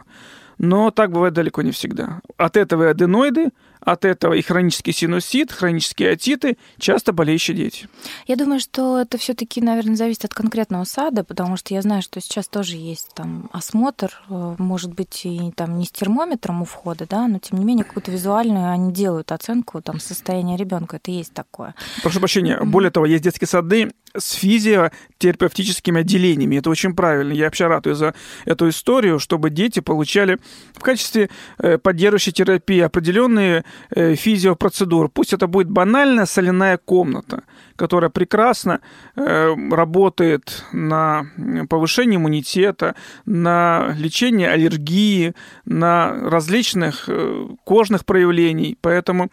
Но 0.57 0.91
так 0.91 1.11
бывает 1.11 1.33
далеко 1.33 1.61
не 1.61 1.71
всегда. 1.71 2.21
От 2.37 2.57
этого 2.57 2.83
и 2.83 2.87
аденоиды, 2.87 3.49
от 3.81 4.05
этого 4.05 4.33
и 4.33 4.41
хронический 4.41 4.91
синусит, 4.91 5.51
хронические 5.51 6.11
отиты, 6.11 6.57
часто 6.77 7.13
болеющие 7.13 7.55
дети. 7.55 7.87
Я 8.27 8.35
думаю, 8.35 8.59
что 8.59 8.99
это 8.99 9.17
все 9.17 9.33
таки 9.33 9.61
наверное, 9.61 9.95
зависит 9.95 10.25
от 10.25 10.33
конкретного 10.33 10.83
сада, 10.83 11.23
потому 11.23 11.57
что 11.57 11.73
я 11.73 11.81
знаю, 11.81 12.01
что 12.01 12.19
сейчас 12.21 12.47
тоже 12.47 12.75
есть 12.77 13.09
там 13.13 13.49
осмотр, 13.51 14.21
э, 14.29 14.55
может 14.57 14.93
быть, 14.93 15.25
и 15.25 15.51
там 15.55 15.77
не 15.77 15.85
с 15.85 15.91
термометром 15.91 16.61
у 16.61 16.65
входа, 16.65 17.05
да, 17.09 17.27
но 17.27 17.39
тем 17.39 17.59
не 17.59 17.65
менее 17.65 17.85
какую-то 17.85 18.11
визуальную 18.11 18.69
они 18.69 18.91
делают 18.91 19.31
оценку 19.31 19.81
там 19.81 19.99
состояния 19.99 20.57
ребенка. 20.57 20.97
Это 20.97 21.11
есть 21.11 21.33
такое. 21.33 21.75
Прошу 22.03 22.19
прощения. 22.19 22.59
Более 22.63 22.91
того, 22.91 23.05
есть 23.05 23.23
детские 23.23 23.47
сады 23.47 23.91
с 24.17 24.33
физиотерапевтическими 24.33 26.01
отделениями. 26.01 26.57
Это 26.57 26.69
очень 26.69 26.95
правильно. 26.95 27.33
Я 27.33 27.45
вообще 27.45 27.67
ратую 27.67 27.95
за 27.95 28.13
эту 28.45 28.69
историю, 28.69 29.19
чтобы 29.19 29.49
дети 29.49 29.79
получали 29.79 30.37
в 30.73 30.79
качестве 30.79 31.29
э, 31.59 31.77
поддерживающей 31.77 32.31
терапии 32.31 32.79
определенные 32.79 33.63
Э, 33.93 34.15
физиопроцедур. 34.15 35.09
Пусть 35.09 35.33
это 35.33 35.47
будет 35.47 35.69
банальная 35.69 36.25
соляная 36.25 36.77
комната, 36.77 37.43
которая 37.75 38.09
прекрасно 38.09 38.79
э, 39.15 39.53
работает 39.71 40.63
на 40.71 41.25
повышение 41.69 42.17
иммунитета, 42.17 42.95
на 43.25 43.93
лечение 43.97 44.49
аллергии, 44.49 45.33
на 45.65 46.13
различных 46.29 47.09
кожных 47.63 48.05
проявлений. 48.05 48.77
Поэтому 48.81 49.29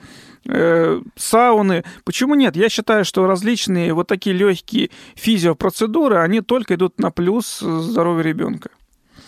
э, 0.49 1.01
сауны. 1.17 1.85
Почему 2.05 2.35
нет? 2.35 2.57
Я 2.57 2.69
считаю, 2.69 3.05
что 3.05 3.27
различные 3.27 3.93
вот 3.93 4.09
такие 4.09 4.35
легкие 4.35 4.91
физиопроцедуры, 5.15 6.19
они 6.19 6.41
только 6.41 6.75
идут 6.75 6.99
на 6.99 7.11
плюс 7.11 7.61
здоровья 7.61 8.23
ребенка. 8.23 8.71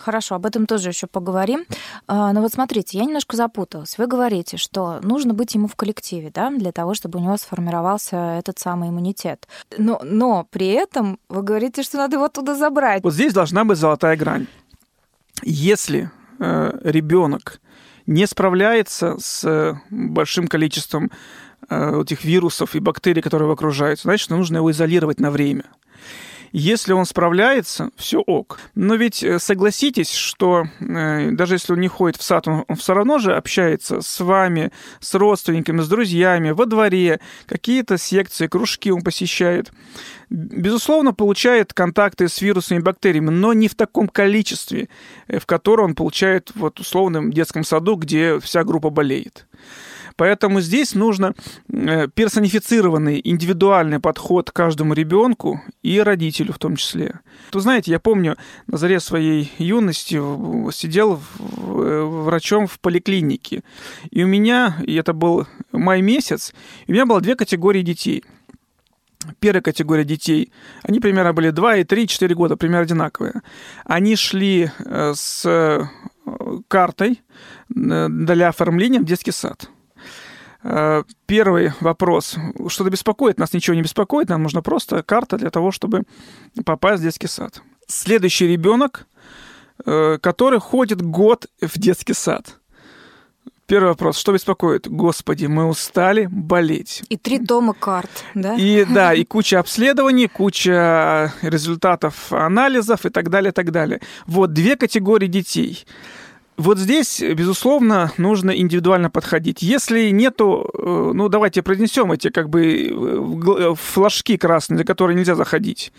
Хорошо, 0.00 0.34
об 0.36 0.46
этом 0.46 0.66
тоже 0.66 0.88
еще 0.88 1.06
поговорим. 1.06 1.66
А, 2.06 2.32
но 2.32 2.40
вот 2.40 2.52
смотрите, 2.52 2.98
я 2.98 3.04
немножко 3.04 3.36
запуталась. 3.36 3.98
Вы 3.98 4.06
говорите, 4.06 4.56
что 4.56 4.98
нужно 5.02 5.34
быть 5.34 5.54
ему 5.54 5.68
в 5.68 5.76
коллективе, 5.76 6.30
да, 6.34 6.50
для 6.50 6.72
того, 6.72 6.94
чтобы 6.94 7.18
у 7.18 7.22
него 7.22 7.36
сформировался 7.36 8.16
этот 8.38 8.58
самый 8.58 8.88
иммунитет. 8.88 9.46
Но, 9.76 10.00
но 10.02 10.46
при 10.50 10.68
этом 10.68 11.18
вы 11.28 11.42
говорите, 11.42 11.82
что 11.82 11.98
надо 11.98 12.16
его 12.16 12.24
оттуда 12.24 12.54
забрать. 12.54 13.04
Вот 13.04 13.12
здесь 13.12 13.34
должна 13.34 13.64
быть 13.64 13.76
золотая 13.76 14.16
грань. 14.16 14.46
Если 15.42 16.10
э, 16.38 16.78
ребенок 16.82 17.60
не 18.10 18.26
справляется 18.26 19.16
с 19.18 19.80
большим 19.88 20.48
количеством 20.48 21.10
э, 21.68 22.02
этих 22.02 22.24
вирусов 22.24 22.74
и 22.74 22.80
бактерий, 22.80 23.22
которые 23.22 23.46
его 23.46 23.54
окружают, 23.54 24.00
значит, 24.00 24.30
нужно 24.30 24.58
его 24.58 24.70
изолировать 24.70 25.20
на 25.20 25.30
время– 25.30 25.64
если 26.52 26.92
он 26.92 27.06
справляется, 27.06 27.90
все 27.96 28.20
ок. 28.20 28.58
Но 28.74 28.96
ведь 28.96 29.22
э, 29.22 29.38
согласитесь, 29.38 30.12
что 30.12 30.64
э, 30.80 31.30
даже 31.30 31.54
если 31.54 31.72
он 31.72 31.80
не 31.80 31.88
ходит 31.88 32.16
в 32.16 32.22
сад, 32.22 32.48
он, 32.48 32.64
он 32.66 32.76
все 32.76 32.94
равно 32.94 33.18
же 33.18 33.34
общается 33.34 34.00
с 34.00 34.20
вами, 34.20 34.72
с 34.98 35.14
родственниками, 35.14 35.80
с 35.80 35.88
друзьями, 35.88 36.50
во 36.50 36.66
дворе, 36.66 37.20
какие-то 37.46 37.98
секции, 37.98 38.48
кружки 38.48 38.90
он 38.90 39.02
посещает. 39.02 39.70
Безусловно, 40.28 41.12
получает 41.12 41.72
контакты 41.72 42.28
с 42.28 42.40
вирусами 42.40 42.78
и 42.78 42.82
бактериями, 42.82 43.30
но 43.30 43.52
не 43.52 43.68
в 43.68 43.74
таком 43.74 44.08
количестве, 44.08 44.88
э, 45.28 45.38
в 45.38 45.46
котором 45.46 45.86
он 45.86 45.94
получает 45.94 46.50
вот 46.54 46.80
условном 46.80 47.32
детском 47.32 47.64
саду, 47.64 47.94
где 47.94 48.40
вся 48.40 48.64
группа 48.64 48.90
болеет. 48.90 49.46
Поэтому 50.20 50.60
здесь 50.60 50.94
нужно 50.94 51.32
э, 51.72 52.06
персонифицированный, 52.08 53.22
индивидуальный 53.24 54.00
подход 54.00 54.50
к 54.50 54.54
каждому 54.54 54.92
ребенку 54.92 55.62
и 55.82 55.98
родителю 55.98 56.52
в 56.52 56.58
том 56.58 56.76
числе. 56.76 57.20
Вы 57.54 57.60
знаете, 57.62 57.90
я 57.90 57.98
помню, 58.00 58.36
на 58.66 58.76
заре 58.76 59.00
своей 59.00 59.50
юности 59.56 60.16
сидел 60.72 61.14
э, 61.38 62.02
врачом 62.02 62.66
в 62.66 62.80
поликлинике. 62.80 63.62
И 64.10 64.22
у 64.22 64.26
меня, 64.26 64.76
и 64.86 64.94
это 64.94 65.14
был 65.14 65.46
май 65.72 66.02
месяц, 66.02 66.52
у 66.86 66.92
меня 66.92 67.06
было 67.06 67.22
две 67.22 67.34
категории 67.34 67.80
детей– 67.80 68.22
Первая 69.38 69.62
категория 69.62 70.04
детей, 70.04 70.50
они 70.82 70.98
примерно 70.98 71.34
были 71.34 71.50
2 71.50 71.76
и 71.76 71.84
3, 71.84 72.08
4 72.08 72.34
года, 72.34 72.56
примерно 72.56 72.84
одинаковые. 72.84 73.42
Они 73.84 74.16
шли 74.16 74.70
э, 74.78 75.12
с 75.14 75.88
картой 76.68 77.22
для 77.68 78.48
оформления 78.48 79.00
в 79.00 79.04
детский 79.04 79.32
сад. 79.32 79.68
Э, 80.62 81.04
первый 81.26 81.72
вопрос. 81.80 82.36
Что-то 82.68 82.90
беспокоит? 82.90 83.38
Нас 83.38 83.52
ничего 83.52 83.74
не 83.74 83.82
беспокоит, 83.82 84.28
нам 84.28 84.42
нужна 84.42 84.62
просто 84.62 85.02
карта 85.02 85.38
для 85.38 85.50
того, 85.50 85.70
чтобы 85.70 86.02
попасть 86.64 87.00
в 87.00 87.04
детский 87.04 87.28
сад. 87.28 87.62
Следующий 87.86 88.46
ребенок, 88.46 89.06
э, 89.86 90.18
который 90.20 90.60
ходит 90.60 91.00
год 91.02 91.46
в 91.60 91.78
детский 91.78 92.14
сад. 92.14 92.56
Первый 93.66 93.90
вопрос. 93.90 94.18
Что 94.18 94.32
беспокоит? 94.32 94.88
Господи, 94.88 95.46
мы 95.46 95.66
устали 95.66 96.26
болеть. 96.30 97.04
И 97.08 97.16
три 97.16 97.38
тома 97.38 97.72
карт, 97.72 98.10
да? 98.34 98.56
И 98.56 98.84
да, 98.84 99.14
и 99.14 99.24
куча 99.24 99.60
обследований, 99.60 100.26
куча 100.26 101.32
результатов 101.40 102.32
анализов 102.32 103.06
и 103.06 103.10
так 103.10 103.30
далее, 103.30 103.50
и 103.50 103.54
так 103.54 103.70
далее. 103.70 104.00
Вот 104.26 104.52
две 104.52 104.76
категории 104.76 105.28
детей– 105.28 105.86
вот 106.60 106.76
здесь, 106.76 107.20
безусловно, 107.22 108.12
нужно 108.18 108.50
индивидуально 108.50 109.08
подходить. 109.08 109.62
Если 109.62 110.10
нету, 110.10 110.70
э, 110.74 111.12
ну 111.14 111.30
давайте 111.30 111.62
произнесем 111.62 112.12
эти 112.12 112.28
как 112.28 112.50
бы 112.50 112.62
э, 112.62 113.70
э, 113.70 113.74
флажки 113.74 114.36
красные, 114.36 114.76
за 114.76 114.84
которые 114.84 115.16
нельзя 115.16 115.36
заходить. 115.36 115.90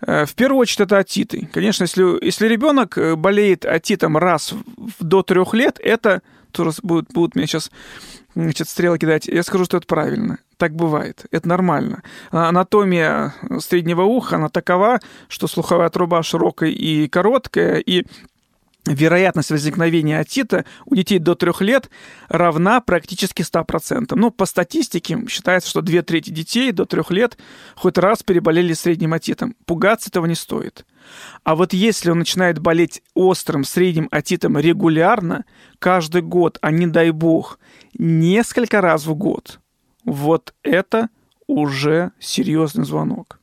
В 0.00 0.32
первую 0.36 0.60
очередь 0.60 0.82
это 0.82 0.98
отиты. 0.98 1.48
Конечно, 1.52 1.82
если, 1.82 2.24
если 2.24 2.46
ребенок 2.46 2.96
болеет 3.18 3.64
отитом 3.64 4.16
раз 4.16 4.54
до 5.00 5.24
трех 5.24 5.52
лет, 5.54 5.80
это 5.82 6.22
тоже 6.52 6.70
будут, 6.84 7.12
будут 7.12 7.34
мне 7.34 7.48
сейчас 7.48 7.72
значит, 8.36 8.68
стрелы 8.68 8.98
кидать. 8.98 9.26
Я 9.26 9.42
скажу, 9.42 9.64
что 9.64 9.78
это 9.78 9.88
правильно. 9.88 10.38
Так 10.56 10.76
бывает. 10.76 11.26
Это 11.32 11.48
нормально. 11.48 12.04
А 12.30 12.50
анатомия 12.50 13.34
среднего 13.58 14.02
уха, 14.02 14.36
она 14.36 14.48
такова, 14.48 15.00
что 15.26 15.48
слуховая 15.48 15.88
труба 15.88 16.22
широкая 16.22 16.70
и 16.70 17.08
короткая, 17.08 17.78
и 17.78 18.04
вероятность 18.94 19.50
возникновения 19.50 20.18
отита 20.18 20.64
у 20.84 20.94
детей 20.94 21.18
до 21.18 21.34
трех 21.34 21.60
лет 21.60 21.90
равна 22.28 22.80
практически 22.80 23.42
100%. 23.42 24.12
Ну, 24.14 24.30
по 24.30 24.46
статистике 24.46 25.24
считается, 25.28 25.68
что 25.68 25.82
две 25.82 26.02
трети 26.02 26.30
детей 26.30 26.72
до 26.72 26.84
трех 26.84 27.10
лет 27.10 27.38
хоть 27.76 27.98
раз 27.98 28.22
переболели 28.22 28.72
средним 28.72 29.12
отитом. 29.12 29.54
Пугаться 29.66 30.10
этого 30.10 30.26
не 30.26 30.34
стоит. 30.34 30.86
А 31.44 31.54
вот 31.54 31.72
если 31.72 32.10
он 32.10 32.18
начинает 32.18 32.58
болеть 32.58 33.02
острым 33.14 33.64
средним 33.64 34.08
отитом 34.10 34.58
регулярно, 34.58 35.44
каждый 35.78 36.22
год, 36.22 36.58
а 36.60 36.70
не 36.70 36.86
дай 36.86 37.10
бог, 37.10 37.58
несколько 37.98 38.80
раз 38.80 39.06
в 39.06 39.14
год, 39.14 39.60
вот 40.04 40.54
это 40.62 41.08
уже 41.46 42.12
серьезный 42.18 42.84
звонок. 42.84 43.40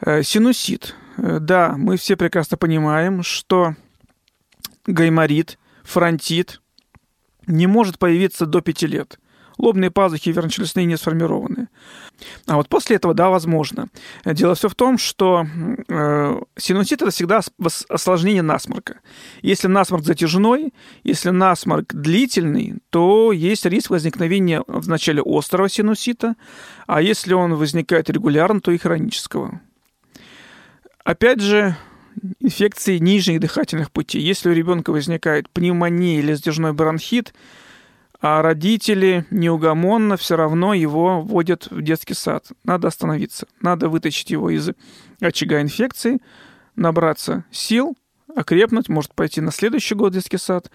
Э, 0.00 0.22
синусит. 0.22 0.94
Э, 1.16 1.38
да, 1.40 1.74
мы 1.76 1.96
все 1.96 2.16
прекрасно 2.16 2.56
понимаем, 2.56 3.22
что 3.22 3.74
гайморит, 4.86 5.58
фронтит 5.82 6.60
не 7.46 7.66
может 7.66 7.98
появиться 7.98 8.46
до 8.46 8.60
5 8.60 8.82
лет. 8.82 9.18
Лобные 9.56 9.90
пазухи 9.90 10.30
верночелюстные 10.30 10.84
не 10.84 10.96
сформированы. 10.96 11.68
А 12.46 12.56
вот 12.56 12.68
после 12.68 12.96
этого, 12.96 13.14
да, 13.14 13.28
возможно. 13.28 13.88
Дело 14.24 14.56
все 14.56 14.68
в 14.68 14.74
том, 14.74 14.98
что 14.98 15.46
э, 15.88 16.40
синусит 16.56 17.02
это 17.02 17.12
всегда 17.12 17.40
осложнение 17.88 18.42
насморка. 18.42 18.98
Если 19.42 19.68
насморк 19.68 20.04
затяжной, 20.04 20.74
если 21.04 21.30
насморк 21.30 21.94
длительный, 21.94 22.78
то 22.90 23.30
есть 23.30 23.64
риск 23.66 23.90
возникновения 23.90 24.64
вначале 24.66 25.22
острого 25.24 25.68
синусита, 25.68 26.34
а 26.88 27.00
если 27.00 27.32
он 27.32 27.54
возникает 27.54 28.10
регулярно, 28.10 28.60
то 28.60 28.72
и 28.72 28.78
хронического. 28.78 29.60
Опять 31.04 31.40
же, 31.40 31.76
инфекции 32.40 32.98
нижних 32.98 33.40
дыхательных 33.40 33.90
путей. 33.90 34.22
Если 34.22 34.48
у 34.48 34.52
ребенка 34.52 34.90
возникает 34.90 35.48
пневмония 35.50 36.18
или 36.18 36.34
сдержной 36.34 36.72
бронхит, 36.72 37.34
а 38.20 38.40
родители 38.40 39.26
неугомонно 39.30 40.16
все 40.16 40.36
равно 40.36 40.72
его 40.72 41.20
вводят 41.20 41.70
в 41.70 41.82
детский 41.82 42.14
сад. 42.14 42.46
Надо 42.64 42.88
остановиться. 42.88 43.46
Надо 43.60 43.88
вытащить 43.88 44.30
его 44.30 44.48
из 44.48 44.70
очага 45.20 45.60
инфекции, 45.60 46.20
набраться 46.74 47.44
сил, 47.50 47.96
окрепнуть, 48.34 48.88
может 48.88 49.14
пойти 49.14 49.40
на 49.40 49.52
следующий 49.52 49.94
год 49.94 50.12
в 50.12 50.14
детский 50.14 50.38
сад. 50.38 50.70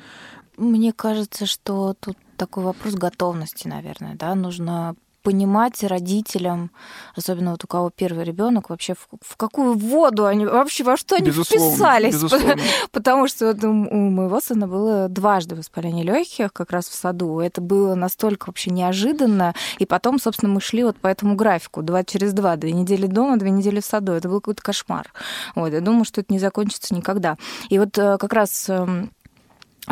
Мне 0.57 0.93
кажется, 0.93 1.45
что 1.45 1.95
тут 1.99 2.17
такой 2.37 2.63
вопрос 2.63 2.93
готовности, 2.93 3.67
наверное, 3.67 4.15
да, 4.15 4.35
нужно 4.35 4.95
понимать 5.21 5.83
родителям, 5.83 6.71
особенно 7.15 7.51
вот 7.51 7.63
у 7.63 7.67
кого 7.67 7.89
первый 7.89 8.23
ребенок, 8.23 8.69
вообще 8.69 8.93
в, 8.93 9.07
в 9.21 9.37
какую 9.37 9.77
воду 9.77 10.25
они 10.25 10.45
вообще 10.45 10.83
во 10.83 10.97
что 10.97 11.15
они 11.15 11.27
безусловно, 11.27 11.71
вписались, 11.71 12.13
безусловно. 12.13 12.55
потому 12.91 13.27
что 13.27 13.47
вот 13.47 13.63
у 13.63 13.71
моего 13.71 14.39
сына 14.39 14.67
было 14.67 15.07
дважды 15.09 15.55
воспаление 15.55 16.03
легких 16.03 16.53
как 16.53 16.71
раз 16.71 16.87
в 16.87 16.95
саду. 16.95 17.39
Это 17.39 17.61
было 17.61 17.95
настолько 17.95 18.47
вообще 18.47 18.71
неожиданно, 18.71 19.53
и 19.77 19.85
потом, 19.85 20.19
собственно, 20.19 20.51
мы 20.51 20.61
шли 20.61 20.83
вот 20.83 20.97
по 20.97 21.07
этому 21.07 21.35
графику 21.35 21.81
два 21.81 22.03
через 22.03 22.33
два, 22.33 22.55
две 22.55 22.71
недели 22.71 23.07
дома, 23.07 23.37
две 23.37 23.49
недели 23.49 23.79
в 23.79 23.85
саду. 23.85 24.13
Это 24.13 24.29
был 24.29 24.39
какой-то 24.41 24.61
кошмар. 24.61 25.11
Вот, 25.55 25.73
я 25.73 25.81
думаю, 25.81 26.05
что 26.05 26.21
это 26.21 26.33
не 26.33 26.39
закончится 26.39 26.95
никогда. 26.95 27.37
И 27.69 27.79
вот 27.79 27.97
э, 27.97 28.17
как 28.17 28.33
раз 28.33 28.69
эм, 28.69 29.11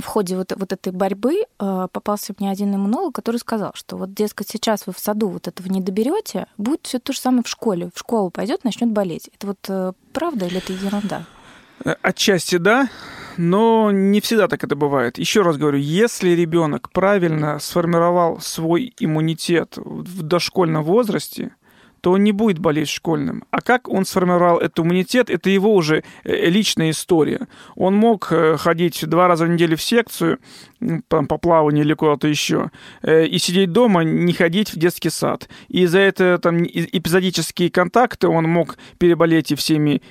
в 0.01 0.05
ходе 0.05 0.37
вот, 0.37 0.53
вот 0.55 0.73
этой 0.73 0.93
борьбы 0.93 1.41
э, 1.59 1.87
попался 1.91 2.33
мне 2.39 2.51
один 2.51 2.75
иммунолог, 2.75 3.15
который 3.15 3.37
сказал, 3.37 3.71
что 3.73 3.97
вот, 3.97 4.13
дескать, 4.13 4.47
сейчас 4.47 4.87
вы 4.87 4.93
в 4.93 4.99
саду 4.99 5.29
вот 5.29 5.47
этого 5.47 5.67
не 5.67 5.81
доберете, 5.81 6.47
будет 6.57 6.81
все 6.83 6.99
то 6.99 7.13
же 7.13 7.19
самое 7.19 7.43
в 7.43 7.47
школе. 7.47 7.89
В 7.93 7.99
школу 7.99 8.29
пойдет, 8.29 8.63
начнет 8.63 8.91
болеть. 8.91 9.29
Это 9.33 9.47
вот 9.47 9.59
э, 9.69 9.93
правда 10.13 10.45
или 10.45 10.57
это 10.57 10.73
ерунда? 10.73 11.25
Э, 11.83 11.95
отчасти 12.01 12.57
да, 12.57 12.89
но 13.37 13.91
не 13.91 14.21
всегда 14.21 14.47
так 14.47 14.63
это 14.63 14.75
бывает. 14.75 15.17
Еще 15.17 15.41
раз 15.41 15.57
говорю, 15.57 15.79
если 15.79 16.29
ребенок 16.29 16.91
правильно 16.91 17.59
сформировал 17.59 18.39
свой 18.39 18.93
иммунитет 18.99 19.77
в 19.77 20.23
дошкольном 20.23 20.83
возрасте, 20.83 21.55
то 22.07 22.11
он 22.13 22.23
не 22.23 22.31
будет 22.31 22.57
болеть 22.57 22.87
школьным. 22.87 23.43
А 23.51 23.59
как 23.59 23.89
он 23.89 24.05
сформировал 24.05 24.59
этот 24.59 24.79
иммунитет, 24.79 25.29
это 25.29 25.49
его 25.49 25.75
уже 25.75 26.05
э, 26.23 26.49
личная 26.49 26.91
история. 26.91 27.49
Он 27.75 27.95
мог 27.95 28.31
э, 28.31 28.55
ходить 28.55 29.05
два 29.05 29.27
раза 29.27 29.43
в 29.43 29.49
неделю 29.49 29.75
в 29.75 29.81
секцию, 29.81 30.39
там, 31.09 31.27
по 31.27 31.37
плаванию 31.37 31.83
или 31.83 31.93
куда-то 31.93 32.29
еще, 32.29 32.71
э, 33.01 33.25
и 33.25 33.37
сидеть 33.39 33.73
дома, 33.73 34.05
не 34.05 34.31
ходить 34.31 34.69
в 34.69 34.79
детский 34.79 35.09
сад. 35.09 35.49
И 35.67 35.85
за 35.85 35.99
это 35.99 36.37
там 36.37 36.63
эпизодические 36.63 37.69
контакты 37.69 38.29
он 38.29 38.45
мог 38.45 38.77
переболеть 38.99 39.51
и 39.51 39.55
всеми 39.55 40.01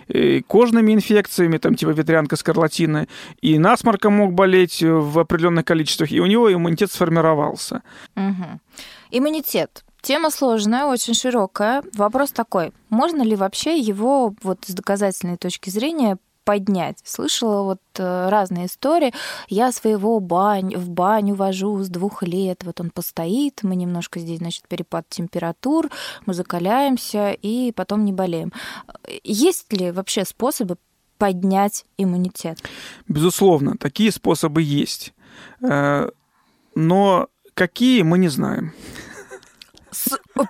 кожными 0.46 0.92
инфекциями, 0.92 1.56
там 1.56 1.76
типа 1.76 1.92
ветрянка, 1.92 2.36
скарлатина, 2.36 3.06
и 3.40 3.58
насморком 3.58 4.12
мог 4.12 4.34
болеть 4.34 4.82
в 4.82 5.18
определенных 5.18 5.64
количествах, 5.64 6.12
и 6.12 6.20
у 6.20 6.26
него 6.26 6.52
иммунитет 6.52 6.92
сформировался. 6.92 7.82
Угу. 8.16 8.60
Иммунитет. 9.12 9.85
Тема 10.06 10.30
сложная, 10.30 10.84
очень 10.84 11.14
широкая. 11.14 11.82
Вопрос 11.94 12.30
такой, 12.30 12.72
можно 12.90 13.22
ли 13.22 13.34
вообще 13.34 13.76
его 13.76 14.36
вот 14.44 14.60
с 14.64 14.72
доказательной 14.72 15.36
точки 15.36 15.68
зрения 15.68 16.18
поднять. 16.44 16.98
Слышала 17.02 17.64
вот 17.64 17.80
э, 17.98 18.28
разные 18.28 18.66
истории. 18.66 19.12
Я 19.48 19.72
своего 19.72 20.20
бань, 20.20 20.76
в 20.76 20.90
баню 20.90 21.34
вожу 21.34 21.82
с 21.82 21.88
двух 21.88 22.22
лет. 22.22 22.62
Вот 22.62 22.80
он 22.80 22.90
постоит, 22.90 23.64
мы 23.64 23.74
немножко 23.74 24.20
здесь, 24.20 24.38
значит, 24.38 24.68
перепад 24.68 25.08
температур, 25.08 25.90
мы 26.24 26.34
закаляемся 26.34 27.32
и 27.32 27.72
потом 27.72 28.04
не 28.04 28.12
болеем. 28.12 28.52
Есть 29.24 29.72
ли 29.72 29.90
вообще 29.90 30.24
способы 30.24 30.76
поднять 31.18 31.84
иммунитет? 31.98 32.62
Безусловно, 33.08 33.76
такие 33.76 34.12
способы 34.12 34.62
есть. 34.62 35.14
Э, 35.68 36.10
но 36.76 37.26
какие, 37.54 38.02
мы 38.02 38.18
не 38.18 38.28
знаем. 38.28 38.72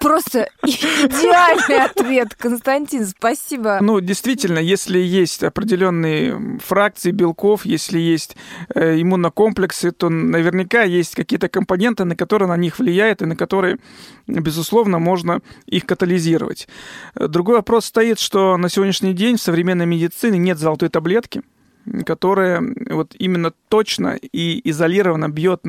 Просто 0.01 0.49
идеальный 0.63 1.85
ответ, 1.85 2.35
Константин, 2.35 3.07
спасибо. 3.07 3.79
Ну, 3.81 4.01
действительно, 4.01 4.59
если 4.59 4.99
есть 4.99 5.43
определенные 5.43 6.59
фракции 6.59 7.11
белков, 7.11 7.65
если 7.65 7.99
есть 7.99 8.37
э, 8.75 9.01
иммунокомплексы, 9.01 9.93
то 9.93 10.09
наверняка 10.09 10.83
есть 10.83 11.15
какие-то 11.15 11.49
компоненты, 11.49 12.05
на 12.05 12.17
которые 12.17 12.49
на 12.49 12.57
них 12.57 12.79
влияют 12.79 13.23
и 13.23 13.27
на 13.27 13.37
которые, 13.37 13.79
безусловно, 14.27 14.99
можно 14.99 15.41
их 15.67 15.87
катализировать. 15.87 16.69
Другой 17.15 17.57
вопрос 17.57 17.87
стоит, 17.87 18.19
что 18.19 18.57
на 18.57 18.69
сегодняшний 18.69 19.15
день 19.15 19.37
в 19.37 19.43
современной 19.43 19.87
медицине 19.87 20.39
нет 20.39 20.59
золотой 20.59 20.89
таблетки– 20.89 21.43
которая 22.05 22.63
вот 22.91 23.15
именно 23.19 23.53
точно 23.69 24.19
и 24.21 24.61
изолированно 24.69 25.29
бьет 25.29 25.63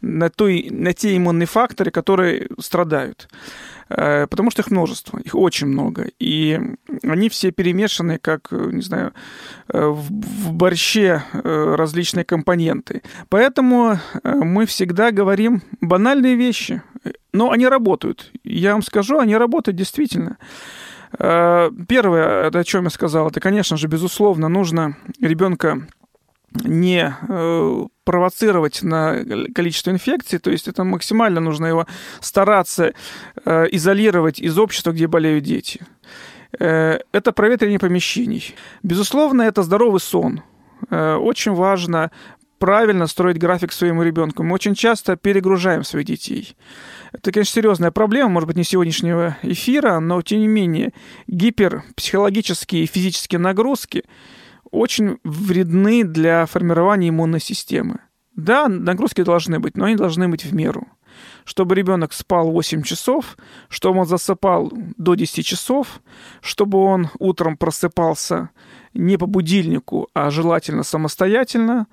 на, 0.00 0.30
той, 0.30 0.68
на 0.70 0.92
те 0.92 1.16
иммунные 1.16 1.46
факторы, 1.46 1.90
которые 1.90 2.48
страдают. 2.58 3.28
Э, 3.88 4.26
потому 4.26 4.50
что 4.50 4.62
их 4.62 4.70
множество, 4.70 5.18
их 5.18 5.34
очень 5.34 5.68
много. 5.68 6.08
И 6.18 6.60
они 7.02 7.28
все 7.28 7.50
перемешаны, 7.50 8.18
как, 8.18 8.50
не 8.50 8.82
знаю, 8.82 9.12
э, 9.68 9.86
в, 9.86 10.10
в 10.10 10.52
борще 10.52 11.22
э, 11.32 11.74
различные 11.76 12.24
компоненты. 12.24 13.02
Поэтому 13.28 13.98
мы 14.24 14.66
всегда 14.66 15.10
говорим 15.10 15.62
банальные 15.80 16.36
вещи, 16.36 16.82
но 17.32 17.50
они 17.50 17.68
работают. 17.68 18.32
Я 18.42 18.72
вам 18.72 18.82
скажу, 18.82 19.18
они 19.18 19.36
работают 19.36 19.76
действительно. 19.76 20.38
Э, 21.18 21.70
первое, 21.88 22.48
о 22.48 22.64
чем 22.64 22.84
я 22.84 22.90
сказал, 22.90 23.28
это, 23.28 23.40
конечно 23.40 23.76
же, 23.76 23.88
безусловно, 23.88 24.48
нужно 24.48 24.96
ребенка 25.20 25.86
не 26.64 27.14
э, 27.28 27.84
провоцировать 28.04 28.82
на 28.82 29.24
количество 29.54 29.90
инфекций, 29.90 30.38
то 30.38 30.50
есть 30.50 30.68
это 30.68 30.84
максимально 30.84 31.40
нужно 31.40 31.66
его 31.66 31.86
стараться 32.20 32.94
э, 33.44 33.66
изолировать 33.72 34.40
из 34.40 34.58
общества, 34.58 34.92
где 34.92 35.06
болеют 35.06 35.44
дети. 35.44 35.80
Это 36.58 37.32
проветривание 37.34 37.78
помещений. 37.78 38.54
Безусловно, 38.82 39.42
это 39.42 39.62
здоровый 39.62 40.00
сон. 40.00 40.42
Очень 40.88 41.52
важно 41.52 42.10
правильно 42.58 43.06
строить 43.06 43.38
график 43.38 43.72
своему 43.72 44.02
ребенку. 44.02 44.42
Мы 44.42 44.54
очень 44.54 44.74
часто 44.74 45.16
перегружаем 45.16 45.84
своих 45.84 46.06
детей. 46.06 46.56
Это, 47.12 47.32
конечно, 47.32 47.54
серьезная 47.54 47.90
проблема, 47.90 48.30
может 48.30 48.46
быть, 48.46 48.56
не 48.56 48.64
сегодняшнего 48.64 49.36
эфира, 49.42 50.00
но, 50.00 50.20
тем 50.22 50.40
не 50.40 50.48
менее, 50.48 50.92
гиперпсихологические 51.26 52.84
и 52.84 52.86
физические 52.86 53.38
нагрузки 53.38 54.04
очень 54.70 55.18
вредны 55.24 56.04
для 56.04 56.46
формирования 56.46 57.08
иммунной 57.08 57.40
системы. 57.40 58.00
Да, 58.34 58.68
нагрузки 58.68 59.22
должны 59.22 59.58
быть, 59.58 59.76
но 59.76 59.86
они 59.86 59.96
должны 59.96 60.28
быть 60.28 60.44
в 60.44 60.54
меру. 60.54 60.86
Чтобы 61.44 61.74
ребенок 61.74 62.12
спал 62.12 62.50
8 62.50 62.82
часов, 62.82 63.38
чтобы 63.68 64.00
он 64.00 64.06
засыпал 64.06 64.70
до 64.98 65.14
10 65.14 65.46
часов, 65.46 66.02
чтобы 66.42 66.78
он 66.78 67.08
утром 67.18 67.56
просыпался 67.56 68.50
не 68.96 69.16
по 69.16 69.26
будильнику, 69.26 70.08
а 70.14 70.30
желательно 70.30 70.82
самостоятельно, 70.82 71.86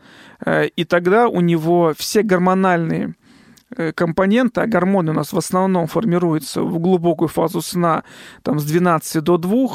э, 0.46 0.68
и 0.68 0.86
тогда 0.86 1.28
у 1.28 1.42
него 1.42 1.94
все 1.98 2.24
гормональные 2.24 3.16
Э, 3.76 3.92
компоненты, 3.92 4.62
а 4.62 4.68
гормоны 4.68 5.12
у 5.12 5.16
нас 5.16 5.34
в 5.34 5.38
основном 5.38 5.88
формируются 5.88 6.62
в 6.62 6.80
глубокую 6.80 7.28
фазу 7.28 7.62
сна 7.62 8.04
там, 8.44 8.60
с 8.60 8.66
12 8.66 9.24
до 9.24 9.38
2, 9.38 9.68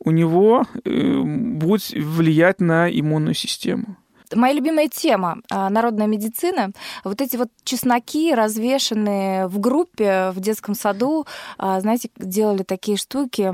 у 0.00 0.10
него 0.10 0.64
э, 0.84 1.20
будет 1.22 1.90
влиять 1.90 2.60
на 2.60 2.88
иммунную 2.88 3.34
систему. 3.34 3.96
Моя 4.34 4.52
любимая 4.52 4.88
тема 4.88 5.38
а, 5.50 5.70
народная 5.70 6.06
медицина. 6.06 6.72
Вот 7.04 7.20
эти 7.20 7.36
вот 7.36 7.48
чесноки, 7.64 8.34
развешенные 8.34 9.46
в 9.46 9.58
группе 9.58 10.30
в 10.30 10.40
детском 10.40 10.74
саду, 10.74 11.26
а, 11.58 11.80
знаете, 11.80 12.10
делали 12.16 12.62
такие 12.62 12.96
штуки, 12.96 13.52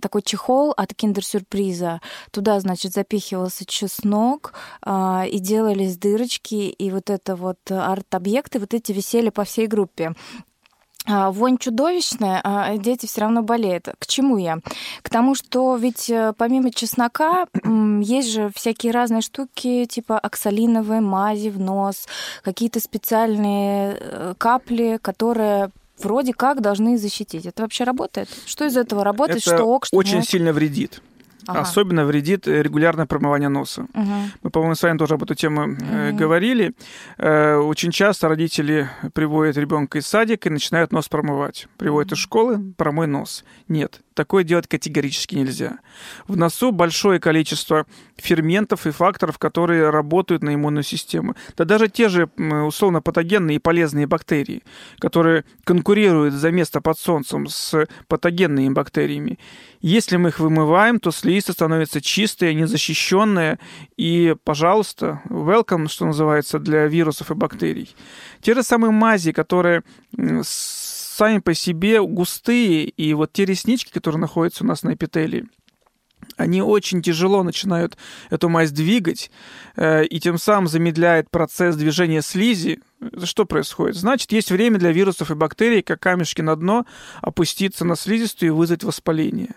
такой 0.00 0.22
чехол 0.22 0.72
от 0.76 0.94
киндер-сюрприза. 0.94 2.00
Туда, 2.30 2.60
значит, 2.60 2.92
запихивался 2.92 3.64
чеснок, 3.64 4.52
а, 4.82 5.24
и 5.30 5.38
делались 5.38 5.96
дырочки, 5.96 6.54
и 6.54 6.90
вот 6.90 7.10
это 7.10 7.36
вот 7.36 7.58
арт-объекты, 7.70 8.58
вот 8.58 8.74
эти 8.74 8.92
висели 8.92 9.30
по 9.30 9.44
всей 9.44 9.66
группе. 9.66 10.14
А, 11.06 11.30
вонь 11.30 11.56
чудовищная, 11.56 12.40
а 12.44 12.76
дети 12.76 13.06
все 13.06 13.22
равно 13.22 13.42
болеют. 13.42 13.88
К 13.98 14.06
чему 14.06 14.36
я? 14.36 14.58
К 15.02 15.08
тому, 15.08 15.34
что 15.34 15.76
ведь 15.76 16.10
э, 16.10 16.34
помимо 16.36 16.70
чеснока 16.70 17.46
есть 18.02 18.30
же 18.30 18.50
всякие 18.54 18.92
разные 18.92 19.22
штуки, 19.22 19.86
типа 19.86 20.18
оксалиновые 20.18 21.00
мази 21.00 21.48
в 21.48 21.58
нос, 21.58 22.06
какие-то 22.42 22.80
специальные 22.80 23.96
э, 23.98 24.34
капли, 24.36 24.98
которые 25.00 25.70
вроде 25.98 26.32
как 26.34 26.60
должны 26.60 26.98
защитить. 26.98 27.46
Это 27.46 27.62
вообще 27.62 27.84
работает? 27.84 28.28
Что 28.46 28.66
из 28.66 28.76
этого 28.76 29.02
работает? 29.02 29.38
Это 29.46 29.56
что 29.56 29.64
ок, 29.64 29.86
что 29.86 29.96
очень 29.96 30.16
нет? 30.16 30.28
сильно 30.28 30.52
вредит. 30.52 31.02
Ага. 31.50 31.60
Особенно 31.60 32.04
вредит 32.04 32.46
регулярное 32.46 33.06
промывание 33.06 33.48
носа. 33.48 33.86
Угу. 33.94 34.14
Мы, 34.42 34.50
по-моему, 34.50 34.74
с 34.74 34.82
вами 34.82 34.98
тоже 34.98 35.14
об 35.14 35.22
эту 35.22 35.34
тему 35.34 35.72
угу. 35.72 36.16
говорили. 36.16 36.74
Э, 37.18 37.56
очень 37.56 37.90
часто 37.90 38.28
родители 38.28 38.88
приводят 39.12 39.56
ребенка 39.56 39.98
из 39.98 40.06
садика 40.06 40.48
и 40.48 40.52
начинают 40.52 40.92
нос 40.92 41.08
промывать. 41.08 41.68
Приводят 41.76 42.12
из 42.12 42.18
школы, 42.18 42.72
промой 42.76 43.06
нос. 43.06 43.44
Нет, 43.68 44.00
такое 44.20 44.44
делать 44.44 44.68
категорически 44.68 45.34
нельзя. 45.34 45.78
В 46.28 46.36
носу 46.36 46.72
большое 46.72 47.18
количество 47.18 47.86
ферментов 48.18 48.86
и 48.86 48.90
факторов, 48.90 49.38
которые 49.38 49.88
работают 49.88 50.42
на 50.42 50.54
иммунную 50.54 50.82
систему. 50.84 51.36
Да 51.56 51.64
даже 51.64 51.88
те 51.88 52.10
же 52.10 52.28
условно 52.36 53.00
патогенные 53.00 53.56
и 53.56 53.58
полезные 53.58 54.06
бактерии, 54.06 54.62
которые 54.98 55.44
конкурируют 55.64 56.34
за 56.34 56.50
место 56.50 56.82
под 56.82 56.98
солнцем 56.98 57.46
с 57.46 57.86
патогенными 58.08 58.68
бактериями. 58.74 59.38
Если 59.80 60.18
мы 60.18 60.28
их 60.28 60.38
вымываем, 60.38 61.00
то 61.00 61.12
слизистая 61.12 61.54
становится 61.54 62.02
чистая, 62.02 62.52
незащищенная, 62.52 63.58
и, 63.96 64.36
пожалуйста, 64.44 65.22
welcome, 65.30 65.88
что 65.88 66.04
называется, 66.04 66.58
для 66.58 66.86
вирусов 66.88 67.30
и 67.30 67.34
бактерий. 67.34 67.96
Те 68.42 68.54
же 68.54 68.62
самые 68.62 68.90
мази, 68.90 69.32
которые 69.32 69.82
сами 71.20 71.40
по 71.40 71.52
себе 71.52 72.00
густые, 72.00 72.84
и 72.84 73.12
вот 73.12 73.30
те 73.30 73.44
реснички, 73.44 73.92
которые 73.92 74.22
находятся 74.22 74.64
у 74.64 74.66
нас 74.66 74.82
на 74.82 74.94
эпителии, 74.94 75.44
они 76.38 76.62
очень 76.62 77.02
тяжело 77.02 77.42
начинают 77.42 77.98
эту 78.30 78.48
мазь 78.48 78.70
двигать, 78.70 79.30
э, 79.76 80.06
и 80.06 80.18
тем 80.18 80.38
самым 80.38 80.66
замедляет 80.66 81.30
процесс 81.30 81.76
движения 81.76 82.22
слизи. 82.22 82.80
Что 83.22 83.44
происходит? 83.44 83.96
Значит, 83.96 84.32
есть 84.32 84.50
время 84.50 84.78
для 84.78 84.92
вирусов 84.92 85.30
и 85.30 85.34
бактерий, 85.34 85.82
как 85.82 86.00
камешки 86.00 86.40
на 86.40 86.56
дно, 86.56 86.86
опуститься 87.20 87.84
на 87.84 87.96
слизистую 87.96 88.52
и 88.52 88.54
вызвать 88.54 88.82
воспаление. 88.82 89.56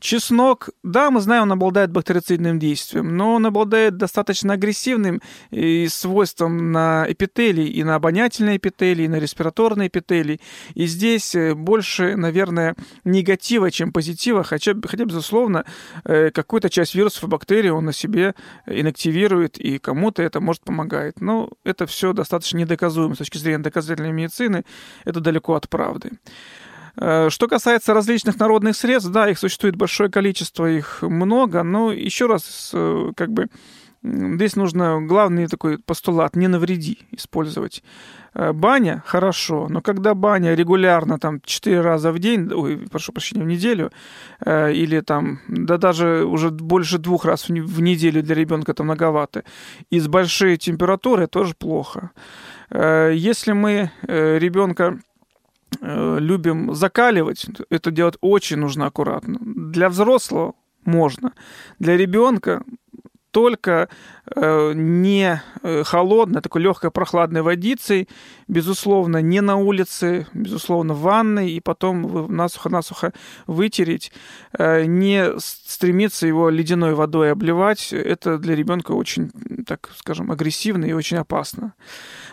Чеснок, 0.00 0.70
да, 0.84 1.10
мы 1.10 1.20
знаем, 1.20 1.44
он 1.44 1.52
обладает 1.52 1.90
бактерицидным 1.90 2.58
действием, 2.58 3.16
но 3.16 3.34
он 3.34 3.46
обладает 3.46 3.96
достаточно 3.96 4.54
агрессивным 4.54 5.20
и 5.50 5.88
свойством 5.88 6.70
на 6.70 7.04
эпителий, 7.08 7.66
и 7.66 7.82
на 7.82 7.96
обонятельные 7.96 8.58
эпителии, 8.58 9.04
и 9.04 9.08
на 9.08 9.16
респираторные 9.16 9.88
эпителии. 9.88 10.40
И 10.74 10.86
здесь 10.86 11.34
э, 11.34 11.54
больше, 11.54 12.14
наверное, 12.16 12.76
негатива, 13.04 13.70
чем 13.72 13.92
позитива, 13.92 14.44
хотя, 14.44 14.74
хотя 14.84 15.04
безусловно, 15.04 15.64
э, 16.04 16.30
какую-то 16.30 16.70
часть 16.70 16.94
вирусов 16.94 17.24
и 17.24 17.26
бактерий 17.26 17.70
он 17.70 17.86
на 17.86 17.92
себе 17.92 18.34
инактивирует, 18.66 19.58
и 19.58 19.78
кому-то 19.78 20.22
это 20.22 20.40
может 20.40 20.62
помогать. 20.62 21.20
Но 21.20 21.50
это 21.64 21.86
все 21.86 22.12
достаточно 22.12 22.58
недоказуемо 22.58 23.14
с 23.14 23.18
точки 23.18 23.38
зрения 23.38 23.64
доказательной 23.64 24.12
медицины, 24.12 24.64
это 25.04 25.20
далеко 25.20 25.54
от 25.54 25.68
правды. 25.68 26.12
Э, 27.00 27.28
что 27.30 27.46
касается 27.46 27.94
различных 27.94 28.38
народных 28.38 28.76
средств, 28.76 29.10
да, 29.10 29.28
их 29.30 29.38
существует 29.38 29.76
большое 29.76 30.10
количество, 30.10 30.66
их 30.66 31.02
много, 31.02 31.62
но 31.62 31.92
еще 31.92 32.26
раз, 32.26 32.70
э, 32.74 33.12
как 33.16 33.30
бы, 33.32 33.46
здесь 34.02 34.56
нужно 34.56 35.00
главный 35.00 35.46
такой 35.46 35.78
постулат 35.78 36.34
«не 36.34 36.48
навреди» 36.48 36.98
использовать. 37.12 37.84
Э, 38.34 38.52
баня– 38.52 39.04
хорошо, 39.06 39.68
но 39.70 39.80
когда 39.80 40.14
баня 40.14 40.54
регулярно, 40.54 41.20
там, 41.20 41.40
4 41.44 41.80
раза 41.80 42.10
в 42.10 42.18
день, 42.18 42.52
ой, 42.52 42.78
прошу 42.90 43.12
прощения, 43.12 43.44
в 43.44 43.46
неделю, 43.46 43.92
или 44.44 45.00
там, 45.00 45.40
да 45.46 45.78
даже 45.78 46.24
уже 46.24 46.50
больше 46.50 46.98
двух 46.98 47.24
раз 47.24 47.48
в 47.48 47.80
неделю 47.80 48.22
для 48.24 48.34
ребенка 48.34 48.72
это 48.72 48.82
многовато, 48.82 49.44
и 49.90 50.00
с 50.00 50.08
большой 50.08 50.56
температурой 50.56 51.28
тоже 51.28 51.54
плохо. 51.54 52.10
Если 52.70 53.52
мы 53.52 53.90
ребенка 54.02 54.98
любим 55.80 56.74
закаливать, 56.74 57.46
это 57.70 57.90
делать 57.90 58.16
очень 58.20 58.58
нужно 58.58 58.86
аккуратно. 58.86 59.38
Для 59.40 59.88
взрослого 59.88 60.54
можно. 60.84 61.32
Для 61.78 61.96
ребенка 61.96 62.64
только 63.30 63.88
э, 64.34 64.72
не 64.74 65.42
э, 65.62 65.82
холодной, 65.84 66.40
такой 66.40 66.62
легкой 66.62 66.90
прохладной 66.90 67.42
водицей, 67.42 68.08
безусловно, 68.48 69.18
не 69.22 69.40
на 69.40 69.56
улице, 69.56 70.26
безусловно, 70.32 70.94
в 70.94 71.00
ванной, 71.00 71.50
и 71.50 71.60
потом 71.60 72.34
насухо-насухо 72.34 73.12
вытереть, 73.46 74.12
э, 74.58 74.84
не 74.84 75.38
стремиться 75.38 76.26
его 76.26 76.50
ледяной 76.50 76.94
водой 76.94 77.32
обливать, 77.32 77.92
это 77.92 78.38
для 78.38 78.54
ребенка 78.54 78.92
очень, 78.92 79.30
так 79.66 79.90
скажем, 79.96 80.30
агрессивно 80.30 80.84
и 80.84 80.92
очень 80.92 81.18
опасно. 81.18 81.74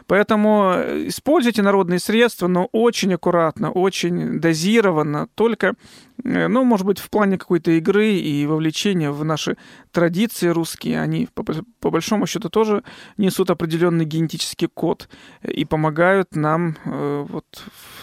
Поэтому 0.07 0.73
используйте 1.07 1.61
народные 1.61 1.99
средства, 1.99 2.47
но 2.47 2.69
очень 2.71 3.13
аккуратно, 3.13 3.71
очень 3.71 4.39
дозированно, 4.39 5.27
только 5.35 5.75
Э, 6.14 6.14
ну, 6.23 6.63
может 6.63 6.85
быть, 6.85 6.99
в 6.99 7.09
плане 7.09 7.37
какой-то 7.37 7.71
игры 7.71 8.13
и 8.13 8.45
вовлечения 8.45 9.11
в 9.11 9.23
наши 9.23 9.57
традиции 9.91 10.47
русские, 10.47 11.01
они 11.01 11.27
по, 11.33 11.43
по 11.79 11.89
большому 11.89 12.25
счету 12.27 12.49
тоже 12.49 12.83
несут 13.17 13.49
определенный 13.49 14.05
генетический 14.05 14.67
код 14.67 15.07
и 15.41 15.65
помогают 15.65 16.35
нам 16.35 16.77
э, 16.85 17.25
вот 17.29 17.45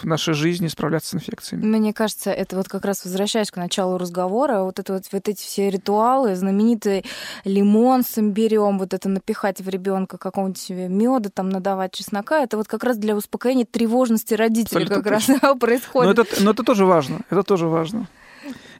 в 0.01 0.05
нашей 0.05 0.33
жизни 0.33 0.67
справляться 0.67 1.11
с 1.11 1.13
инфекциями. 1.15 1.65
Мне 1.65 1.93
кажется, 1.93 2.31
это 2.31 2.55
вот 2.55 2.67
как 2.67 2.85
раз 2.85 3.03
возвращаясь 3.05 3.51
к 3.51 3.57
началу 3.57 3.97
разговора, 3.97 4.63
вот 4.63 4.79
это 4.79 4.93
вот, 4.93 5.03
вот 5.11 5.29
эти 5.29 5.41
все 5.41 5.69
ритуалы, 5.69 6.35
знаменитый 6.35 7.05
лимон 7.45 8.03
с 8.03 8.17
имбирем, 8.17 8.79
вот 8.79 8.93
это 8.93 9.09
напихать 9.09 9.61
в 9.61 9.69
ребенка 9.69 10.17
какого-нибудь 10.17 10.69
меда, 10.69 11.29
там 11.29 11.49
надавать 11.49 11.93
чеснока, 11.93 12.41
это 12.41 12.57
вот 12.57 12.67
как 12.67 12.83
раз 12.83 12.97
для 12.97 13.15
успокоения 13.15 13.65
тревожности 13.65 14.33
родителей 14.33 14.83
Абсолютно 14.83 15.03
как 15.03 15.13
точно. 15.13 15.39
раз 15.41 15.57
происходит. 15.59 16.17
Но 16.17 16.23
это, 16.23 16.43
но 16.43 16.51
это 16.51 16.63
тоже 16.63 16.85
важно, 16.85 17.19
это 17.29 17.43
тоже 17.43 17.67
важно. 17.67 18.02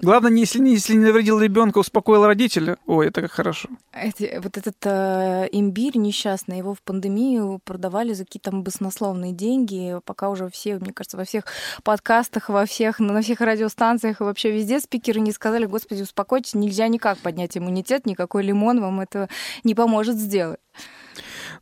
Главное, 0.01 0.31
если, 0.31 0.67
если 0.67 0.95
не 0.95 1.05
навредил 1.05 1.39
ребенка, 1.39 1.79
успокоил 1.79 2.25
родителя. 2.25 2.77
Ой, 2.85 3.07
это 3.07 3.21
как 3.21 3.31
хорошо. 3.31 3.69
Эти, 3.93 4.39
вот 4.41 4.57
этот 4.57 4.75
э, 4.83 5.47
имбирь 5.51 5.97
несчастный, 5.97 6.57
его 6.57 6.73
в 6.73 6.81
пандемию 6.81 7.59
продавали 7.63 8.13
за 8.13 8.25
какие-то 8.25 8.51
баснословные 8.51 9.31
деньги, 9.31 9.99
пока 10.05 10.29
уже 10.29 10.49
все, 10.49 10.77
мне 10.79 10.93
кажется, 10.93 11.17
во 11.17 11.25
всех 11.25 11.45
подкастах, 11.83 12.49
во 12.49 12.65
всех, 12.65 12.99
на 12.99 13.21
всех 13.21 13.41
радиостанциях 13.41 14.21
и 14.21 14.23
вообще 14.23 14.51
везде 14.51 14.79
спикеры 14.79 15.19
не 15.19 15.31
сказали, 15.31 15.65
господи, 15.65 16.01
успокойтесь, 16.01 16.53
нельзя 16.53 16.87
никак 16.87 17.17
поднять 17.19 17.57
иммунитет, 17.57 18.05
никакой 18.05 18.43
лимон 18.43 18.81
вам 18.81 19.01
это 19.01 19.29
не 19.63 19.75
поможет 19.75 20.17
сделать. 20.17 20.59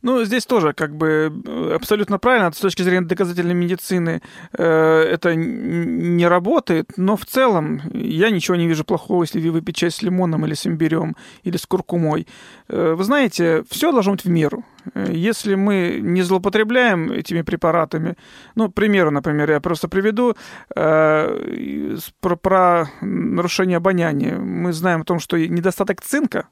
Ну, 0.02 0.24
здесь 0.24 0.46
тоже 0.46 0.72
как 0.72 0.96
бы 0.96 1.32
э, 1.46 1.74
абсолютно 1.74 2.18
правильно. 2.18 2.50
С 2.52 2.58
точки 2.58 2.82
зрения 2.82 3.06
доказательной 3.06 3.54
медицины 3.54 4.20
э, 4.52 4.64
это 4.64 5.34
не 5.36 6.26
работает, 6.26 6.92
но 6.96 7.16
в 7.16 7.24
целом 7.24 7.80
я 7.92 8.30
ничего 8.30 8.56
не 8.56 8.66
вижу 8.66 8.84
плохого, 8.84 9.22
если 9.22 9.40
вы 9.40 9.52
выпить 9.52 9.76
чай 9.76 9.90
с 9.90 10.02
лимоном 10.02 10.44
или 10.44 10.54
с 10.54 10.66
имбирем 10.66 11.16
или 11.44 11.56
с 11.56 11.66
куркумой. 11.66 12.26
Э, 12.68 12.94
вы 12.94 13.04
знаете, 13.04 13.62
все 13.70 13.92
должно 13.92 14.12
быть 14.12 14.24
в 14.24 14.28
меру. 14.28 14.64
Если 14.94 15.54
мы 15.54 16.00
не 16.02 16.22
злоупотребляем 16.22 17.12
этими 17.12 17.42
препаратами, 17.42 18.16
ну, 18.56 18.68
примеру, 18.68 19.12
например, 19.12 19.50
я 19.52 19.60
просто 19.60 19.88
приведу 19.88 20.34
э, 20.74 21.98
про, 22.20 22.36
про 22.36 22.90
нарушение 23.00 23.76
обоняния. 23.76 24.36
Мы 24.36 24.72
знаем 24.72 25.02
о 25.02 25.04
том, 25.04 25.20
что 25.20 25.38
недостаток 25.38 26.00
цинка 26.00 26.48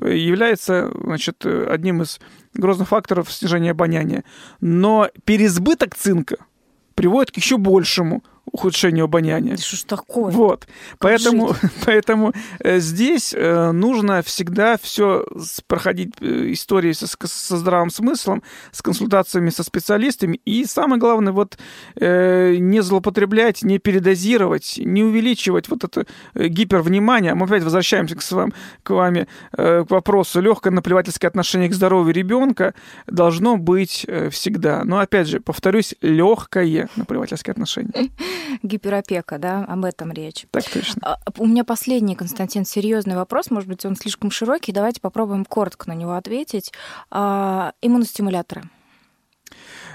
является 0.00 0.90
значит, 1.02 1.44
одним 1.44 2.02
из 2.02 2.20
грозных 2.54 2.88
факторов 2.88 3.32
снижения 3.32 3.72
обоняния. 3.72 4.24
Но 4.60 5.10
переизбыток 5.24 5.94
цинка 5.94 6.36
приводит 6.94 7.30
к 7.30 7.36
еще 7.36 7.56
большему 7.58 8.24
ухудшению 8.52 9.04
обоняния. 9.04 9.56
Что 9.56 9.76
ж 9.76 9.82
такое? 9.84 10.32
Вот. 10.32 10.66
Поэтому, 10.98 11.54
поэтому 11.86 12.32
э, 12.60 12.78
здесь 12.78 13.34
э, 13.36 13.70
нужно 13.72 14.22
всегда 14.22 14.76
все 14.80 15.26
проходить 15.66 16.14
э, 16.20 16.52
истории 16.52 16.92
со, 16.92 17.06
со 17.06 17.56
здравым 17.56 17.90
смыслом, 17.90 18.42
с 18.72 18.82
консультациями 18.82 19.50
со 19.50 19.62
специалистами. 19.62 20.40
И 20.44 20.64
самое 20.64 21.00
главное, 21.00 21.32
вот 21.32 21.58
не 21.96 22.82
злоупотреблять, 22.82 23.62
не 23.62 23.78
передозировать, 23.78 24.74
не 24.78 25.02
увеличивать 25.02 25.68
вот 25.68 25.84
это 25.84 26.06
гипервнимание. 26.34 27.34
Мы 27.34 27.46
опять 27.46 27.62
возвращаемся 27.62 28.16
к, 28.16 28.32
вам, 28.32 28.52
к 28.82 28.90
вами 28.90 29.26
к 29.52 29.86
вопросу. 29.88 30.40
Легкое 30.40 30.72
наплевательское 30.72 31.28
отношение 31.28 31.68
к 31.68 31.74
здоровью 31.74 32.14
ребенка 32.14 32.74
должно 33.06 33.56
быть 33.56 34.06
всегда. 34.30 34.84
Но 34.84 34.98
опять 34.98 35.28
же, 35.28 35.40
повторюсь, 35.40 35.94
легкое 36.00 36.88
наплевательское 36.96 37.52
отношение. 37.52 38.10
гиперопека, 38.62 39.38
да, 39.38 39.64
об 39.64 39.84
этом 39.84 40.12
речь. 40.12 40.46
Так 40.50 40.68
точно. 40.68 41.02
А, 41.02 41.18
у 41.38 41.46
меня 41.46 41.64
последний, 41.64 42.14
Константин, 42.14 42.64
серьезный 42.64 43.16
вопрос, 43.16 43.50
может 43.50 43.68
быть, 43.68 43.84
он 43.84 43.96
слишком 43.96 44.30
широкий, 44.30 44.72
давайте 44.72 45.00
попробуем 45.00 45.44
коротко 45.44 45.88
на 45.88 45.94
него 45.94 46.14
ответить. 46.14 46.72
А, 47.10 47.72
иммуностимуляторы. 47.82 48.68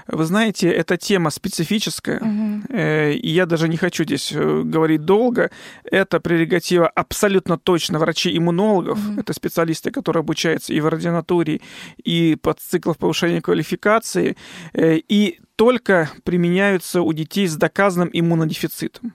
Вы 0.06 0.24
знаете, 0.24 0.70
эта 0.70 0.96
тема 0.96 1.30
специфическая, 1.30 2.20
угу. 2.20 2.74
и 2.74 3.28
я 3.28 3.46
даже 3.46 3.68
не 3.68 3.76
хочу 3.76 4.04
здесь 4.04 4.32
э, 4.32 4.62
говорить 4.64 5.02
долго. 5.02 5.50
Это 5.84 6.20
прерогатива 6.20 6.86
абсолютно 6.88 7.58
точно 7.58 7.98
врачей-иммунологов. 7.98 8.98
Угу. 8.98 9.20
Это 9.20 9.32
специалисты, 9.32 9.90
которые 9.90 10.20
обучаются 10.20 10.72
и 10.72 10.80
в 10.80 10.86
ординатуре, 10.86 11.60
и 12.02 12.36
под 12.40 12.60
циклов 12.60 12.98
повышения 12.98 13.40
квалификации. 13.40 14.36
Э, 14.72 14.96
и 14.96 15.40
только 15.56 16.10
применяются 16.24 17.02
у 17.02 17.12
детей 17.12 17.46
с 17.46 17.56
доказанным 17.56 18.10
иммунодефицитом. 18.12 19.14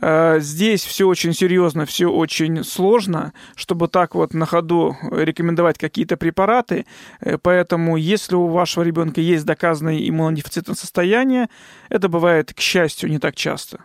Э, 0.00 0.38
здесь 0.40 0.84
все 0.84 1.06
очень 1.06 1.32
серьезно, 1.32 1.86
все 1.86 2.06
очень 2.06 2.64
сложно, 2.64 3.32
чтобы 3.54 3.88
так 3.88 4.14
вот 4.14 4.34
на 4.34 4.46
ходу 4.46 4.96
рекомендовать 5.10 5.78
какие-то 5.78 6.16
препараты. 6.16 6.86
Э, 7.20 7.38
поэтому, 7.38 7.96
если 7.96 8.34
у 8.34 8.46
вашего 8.48 8.82
ребенка 8.82 9.20
есть 9.20 9.44
доказанное 9.44 10.08
иммунодефицитное 10.08 10.74
состояние, 10.74 11.48
это 11.88 12.08
бывает, 12.08 12.52
к 12.52 12.60
счастью, 12.60 13.10
не 13.10 13.18
так 13.18 13.36
часто 13.36 13.80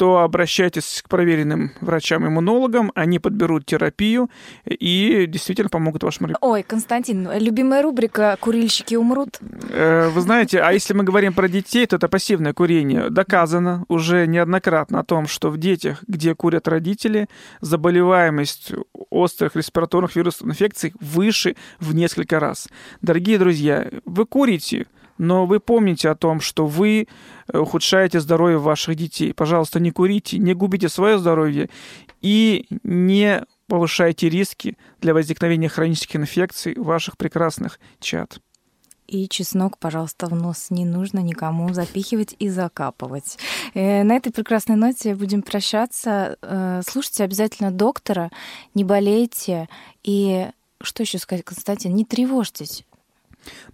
то 0.00 0.20
обращайтесь 0.20 1.02
к 1.04 1.10
проверенным 1.10 1.72
врачам-иммунологам, 1.82 2.90
они 2.94 3.18
подберут 3.18 3.66
терапию 3.66 4.30
и 4.64 5.26
действительно 5.28 5.68
помогут 5.68 6.02
вашему 6.02 6.28
ребенку. 6.28 6.48
Ой, 6.48 6.62
Константин, 6.62 7.28
любимая 7.36 7.82
рубрика 7.82 8.38
«Курильщики 8.40 8.94
умрут». 8.94 9.38
Э, 9.68 10.08
вы 10.08 10.22
знаете, 10.22 10.62
а 10.62 10.72
если 10.72 10.94
мы 10.94 11.04
говорим 11.04 11.34
про 11.34 11.50
детей, 11.50 11.84
то 11.84 11.96
это 11.96 12.08
пассивное 12.08 12.54
курение. 12.54 13.10
Доказано 13.10 13.84
уже 13.88 14.26
неоднократно 14.26 15.00
о 15.00 15.04
том, 15.04 15.28
что 15.28 15.50
в 15.50 15.58
детях, 15.58 16.02
где 16.06 16.34
курят 16.34 16.66
родители, 16.66 17.28
заболеваемость 17.60 18.72
острых 19.10 19.54
респираторных 19.54 20.16
вирусных 20.16 20.52
инфекций 20.52 20.94
выше 20.98 21.56
в 21.78 21.94
несколько 21.94 22.40
раз. 22.40 22.70
Дорогие 23.02 23.38
друзья, 23.38 23.86
вы 24.06 24.24
курите, 24.24 24.86
но 25.20 25.44
вы 25.44 25.60
помните 25.60 26.08
о 26.08 26.14
том, 26.14 26.40
что 26.40 26.66
вы 26.66 27.06
э, 27.52 27.58
ухудшаете 27.58 28.20
здоровье 28.20 28.56
ваших 28.56 28.96
детей. 28.96 29.34
Пожалуйста, 29.34 29.78
не 29.78 29.90
курите, 29.90 30.38
не 30.38 30.54
губите 30.54 30.88
свое 30.88 31.18
здоровье 31.18 31.68
и 32.22 32.66
не 32.84 33.44
повышайте 33.66 34.30
риски 34.30 34.78
для 35.02 35.12
возникновения 35.12 35.68
хронических 35.68 36.16
инфекций 36.16 36.74
ваших 36.74 37.18
прекрасных 37.18 37.78
чад. 38.00 38.40
И 39.08 39.28
чеснок, 39.28 39.76
пожалуйста, 39.76 40.26
в 40.26 40.34
нос 40.34 40.68
не 40.70 40.86
нужно 40.86 41.18
никому 41.18 41.74
запихивать 41.74 42.34
и 42.38 42.48
закапывать. 42.48 43.36
Э, 43.74 44.02
на 44.04 44.16
этой 44.16 44.32
прекрасной 44.32 44.76
ноте 44.76 45.14
будем 45.14 45.42
прощаться. 45.42 46.38
Э, 46.40 46.80
слушайте 46.88 47.24
обязательно 47.24 47.70
доктора, 47.70 48.30
не 48.74 48.84
болейте. 48.84 49.68
И 50.02 50.48
что 50.80 51.02
еще 51.02 51.18
сказать, 51.18 51.44
Константин, 51.44 51.94
не 51.94 52.06
тревожьтесь. 52.06 52.86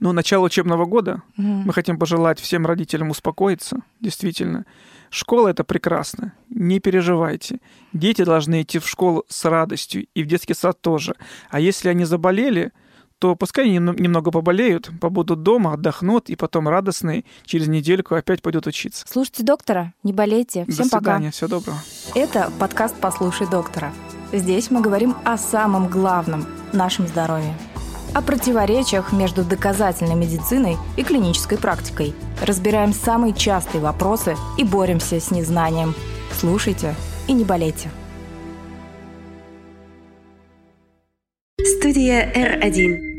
Но 0.00 0.12
начало 0.12 0.44
учебного 0.44 0.84
года 0.84 1.22
mm. 1.38 1.62
мы 1.64 1.72
хотим 1.72 1.98
пожелать 1.98 2.40
всем 2.40 2.66
родителям 2.66 3.10
успокоиться, 3.10 3.78
действительно. 4.00 4.66
Школа 5.10 5.48
это 5.48 5.64
прекрасно, 5.64 6.32
не 6.50 6.80
переживайте. 6.80 7.60
Дети 7.92 8.24
должны 8.24 8.62
идти 8.62 8.78
в 8.78 8.88
школу 8.88 9.24
с 9.28 9.44
радостью, 9.44 10.06
и 10.14 10.22
в 10.22 10.26
детский 10.26 10.54
сад 10.54 10.80
тоже. 10.80 11.14
А 11.48 11.60
если 11.60 11.88
они 11.88 12.04
заболели, 12.04 12.72
то 13.18 13.34
пускай 13.34 13.64
они 13.64 13.78
немного 13.78 14.30
поболеют, 14.30 14.90
побудут 15.00 15.42
дома, 15.42 15.72
отдохнут, 15.72 16.28
и 16.28 16.36
потом 16.36 16.68
радостные 16.68 17.24
через 17.44 17.66
недельку 17.66 18.14
опять 18.14 18.42
пойдут 18.42 18.66
учиться. 18.66 19.04
Слушайте 19.08 19.42
доктора, 19.42 19.94
не 20.02 20.12
болейте. 20.12 20.64
Всем 20.64 20.88
До 20.88 20.96
свидания, 20.98 21.26
пока. 21.26 21.30
всего 21.30 21.48
доброго. 21.48 21.78
Это 22.14 22.52
подкаст 22.58 22.96
«Послушай 23.00 23.48
доктора». 23.48 23.92
Здесь 24.32 24.70
мы 24.70 24.80
говорим 24.80 25.14
о 25.24 25.38
самом 25.38 25.88
главном– 25.88 26.44
нашем 26.72 27.06
здоровье. 27.06 27.54
О 28.14 28.22
противоречиях 28.22 29.12
между 29.12 29.44
доказательной 29.44 30.14
медициной 30.14 30.76
и 30.96 31.04
клинической 31.04 31.58
практикой. 31.58 32.14
Разбираем 32.42 32.92
самые 32.92 33.34
частые 33.34 33.82
вопросы 33.82 34.36
и 34.56 34.64
боремся 34.64 35.20
с 35.20 35.30
незнанием. 35.30 35.94
Слушайте 36.32 36.94
и 37.26 37.32
не 37.32 37.44
болейте. 37.44 37.90
Студия 41.62 42.32
R1. 42.32 43.15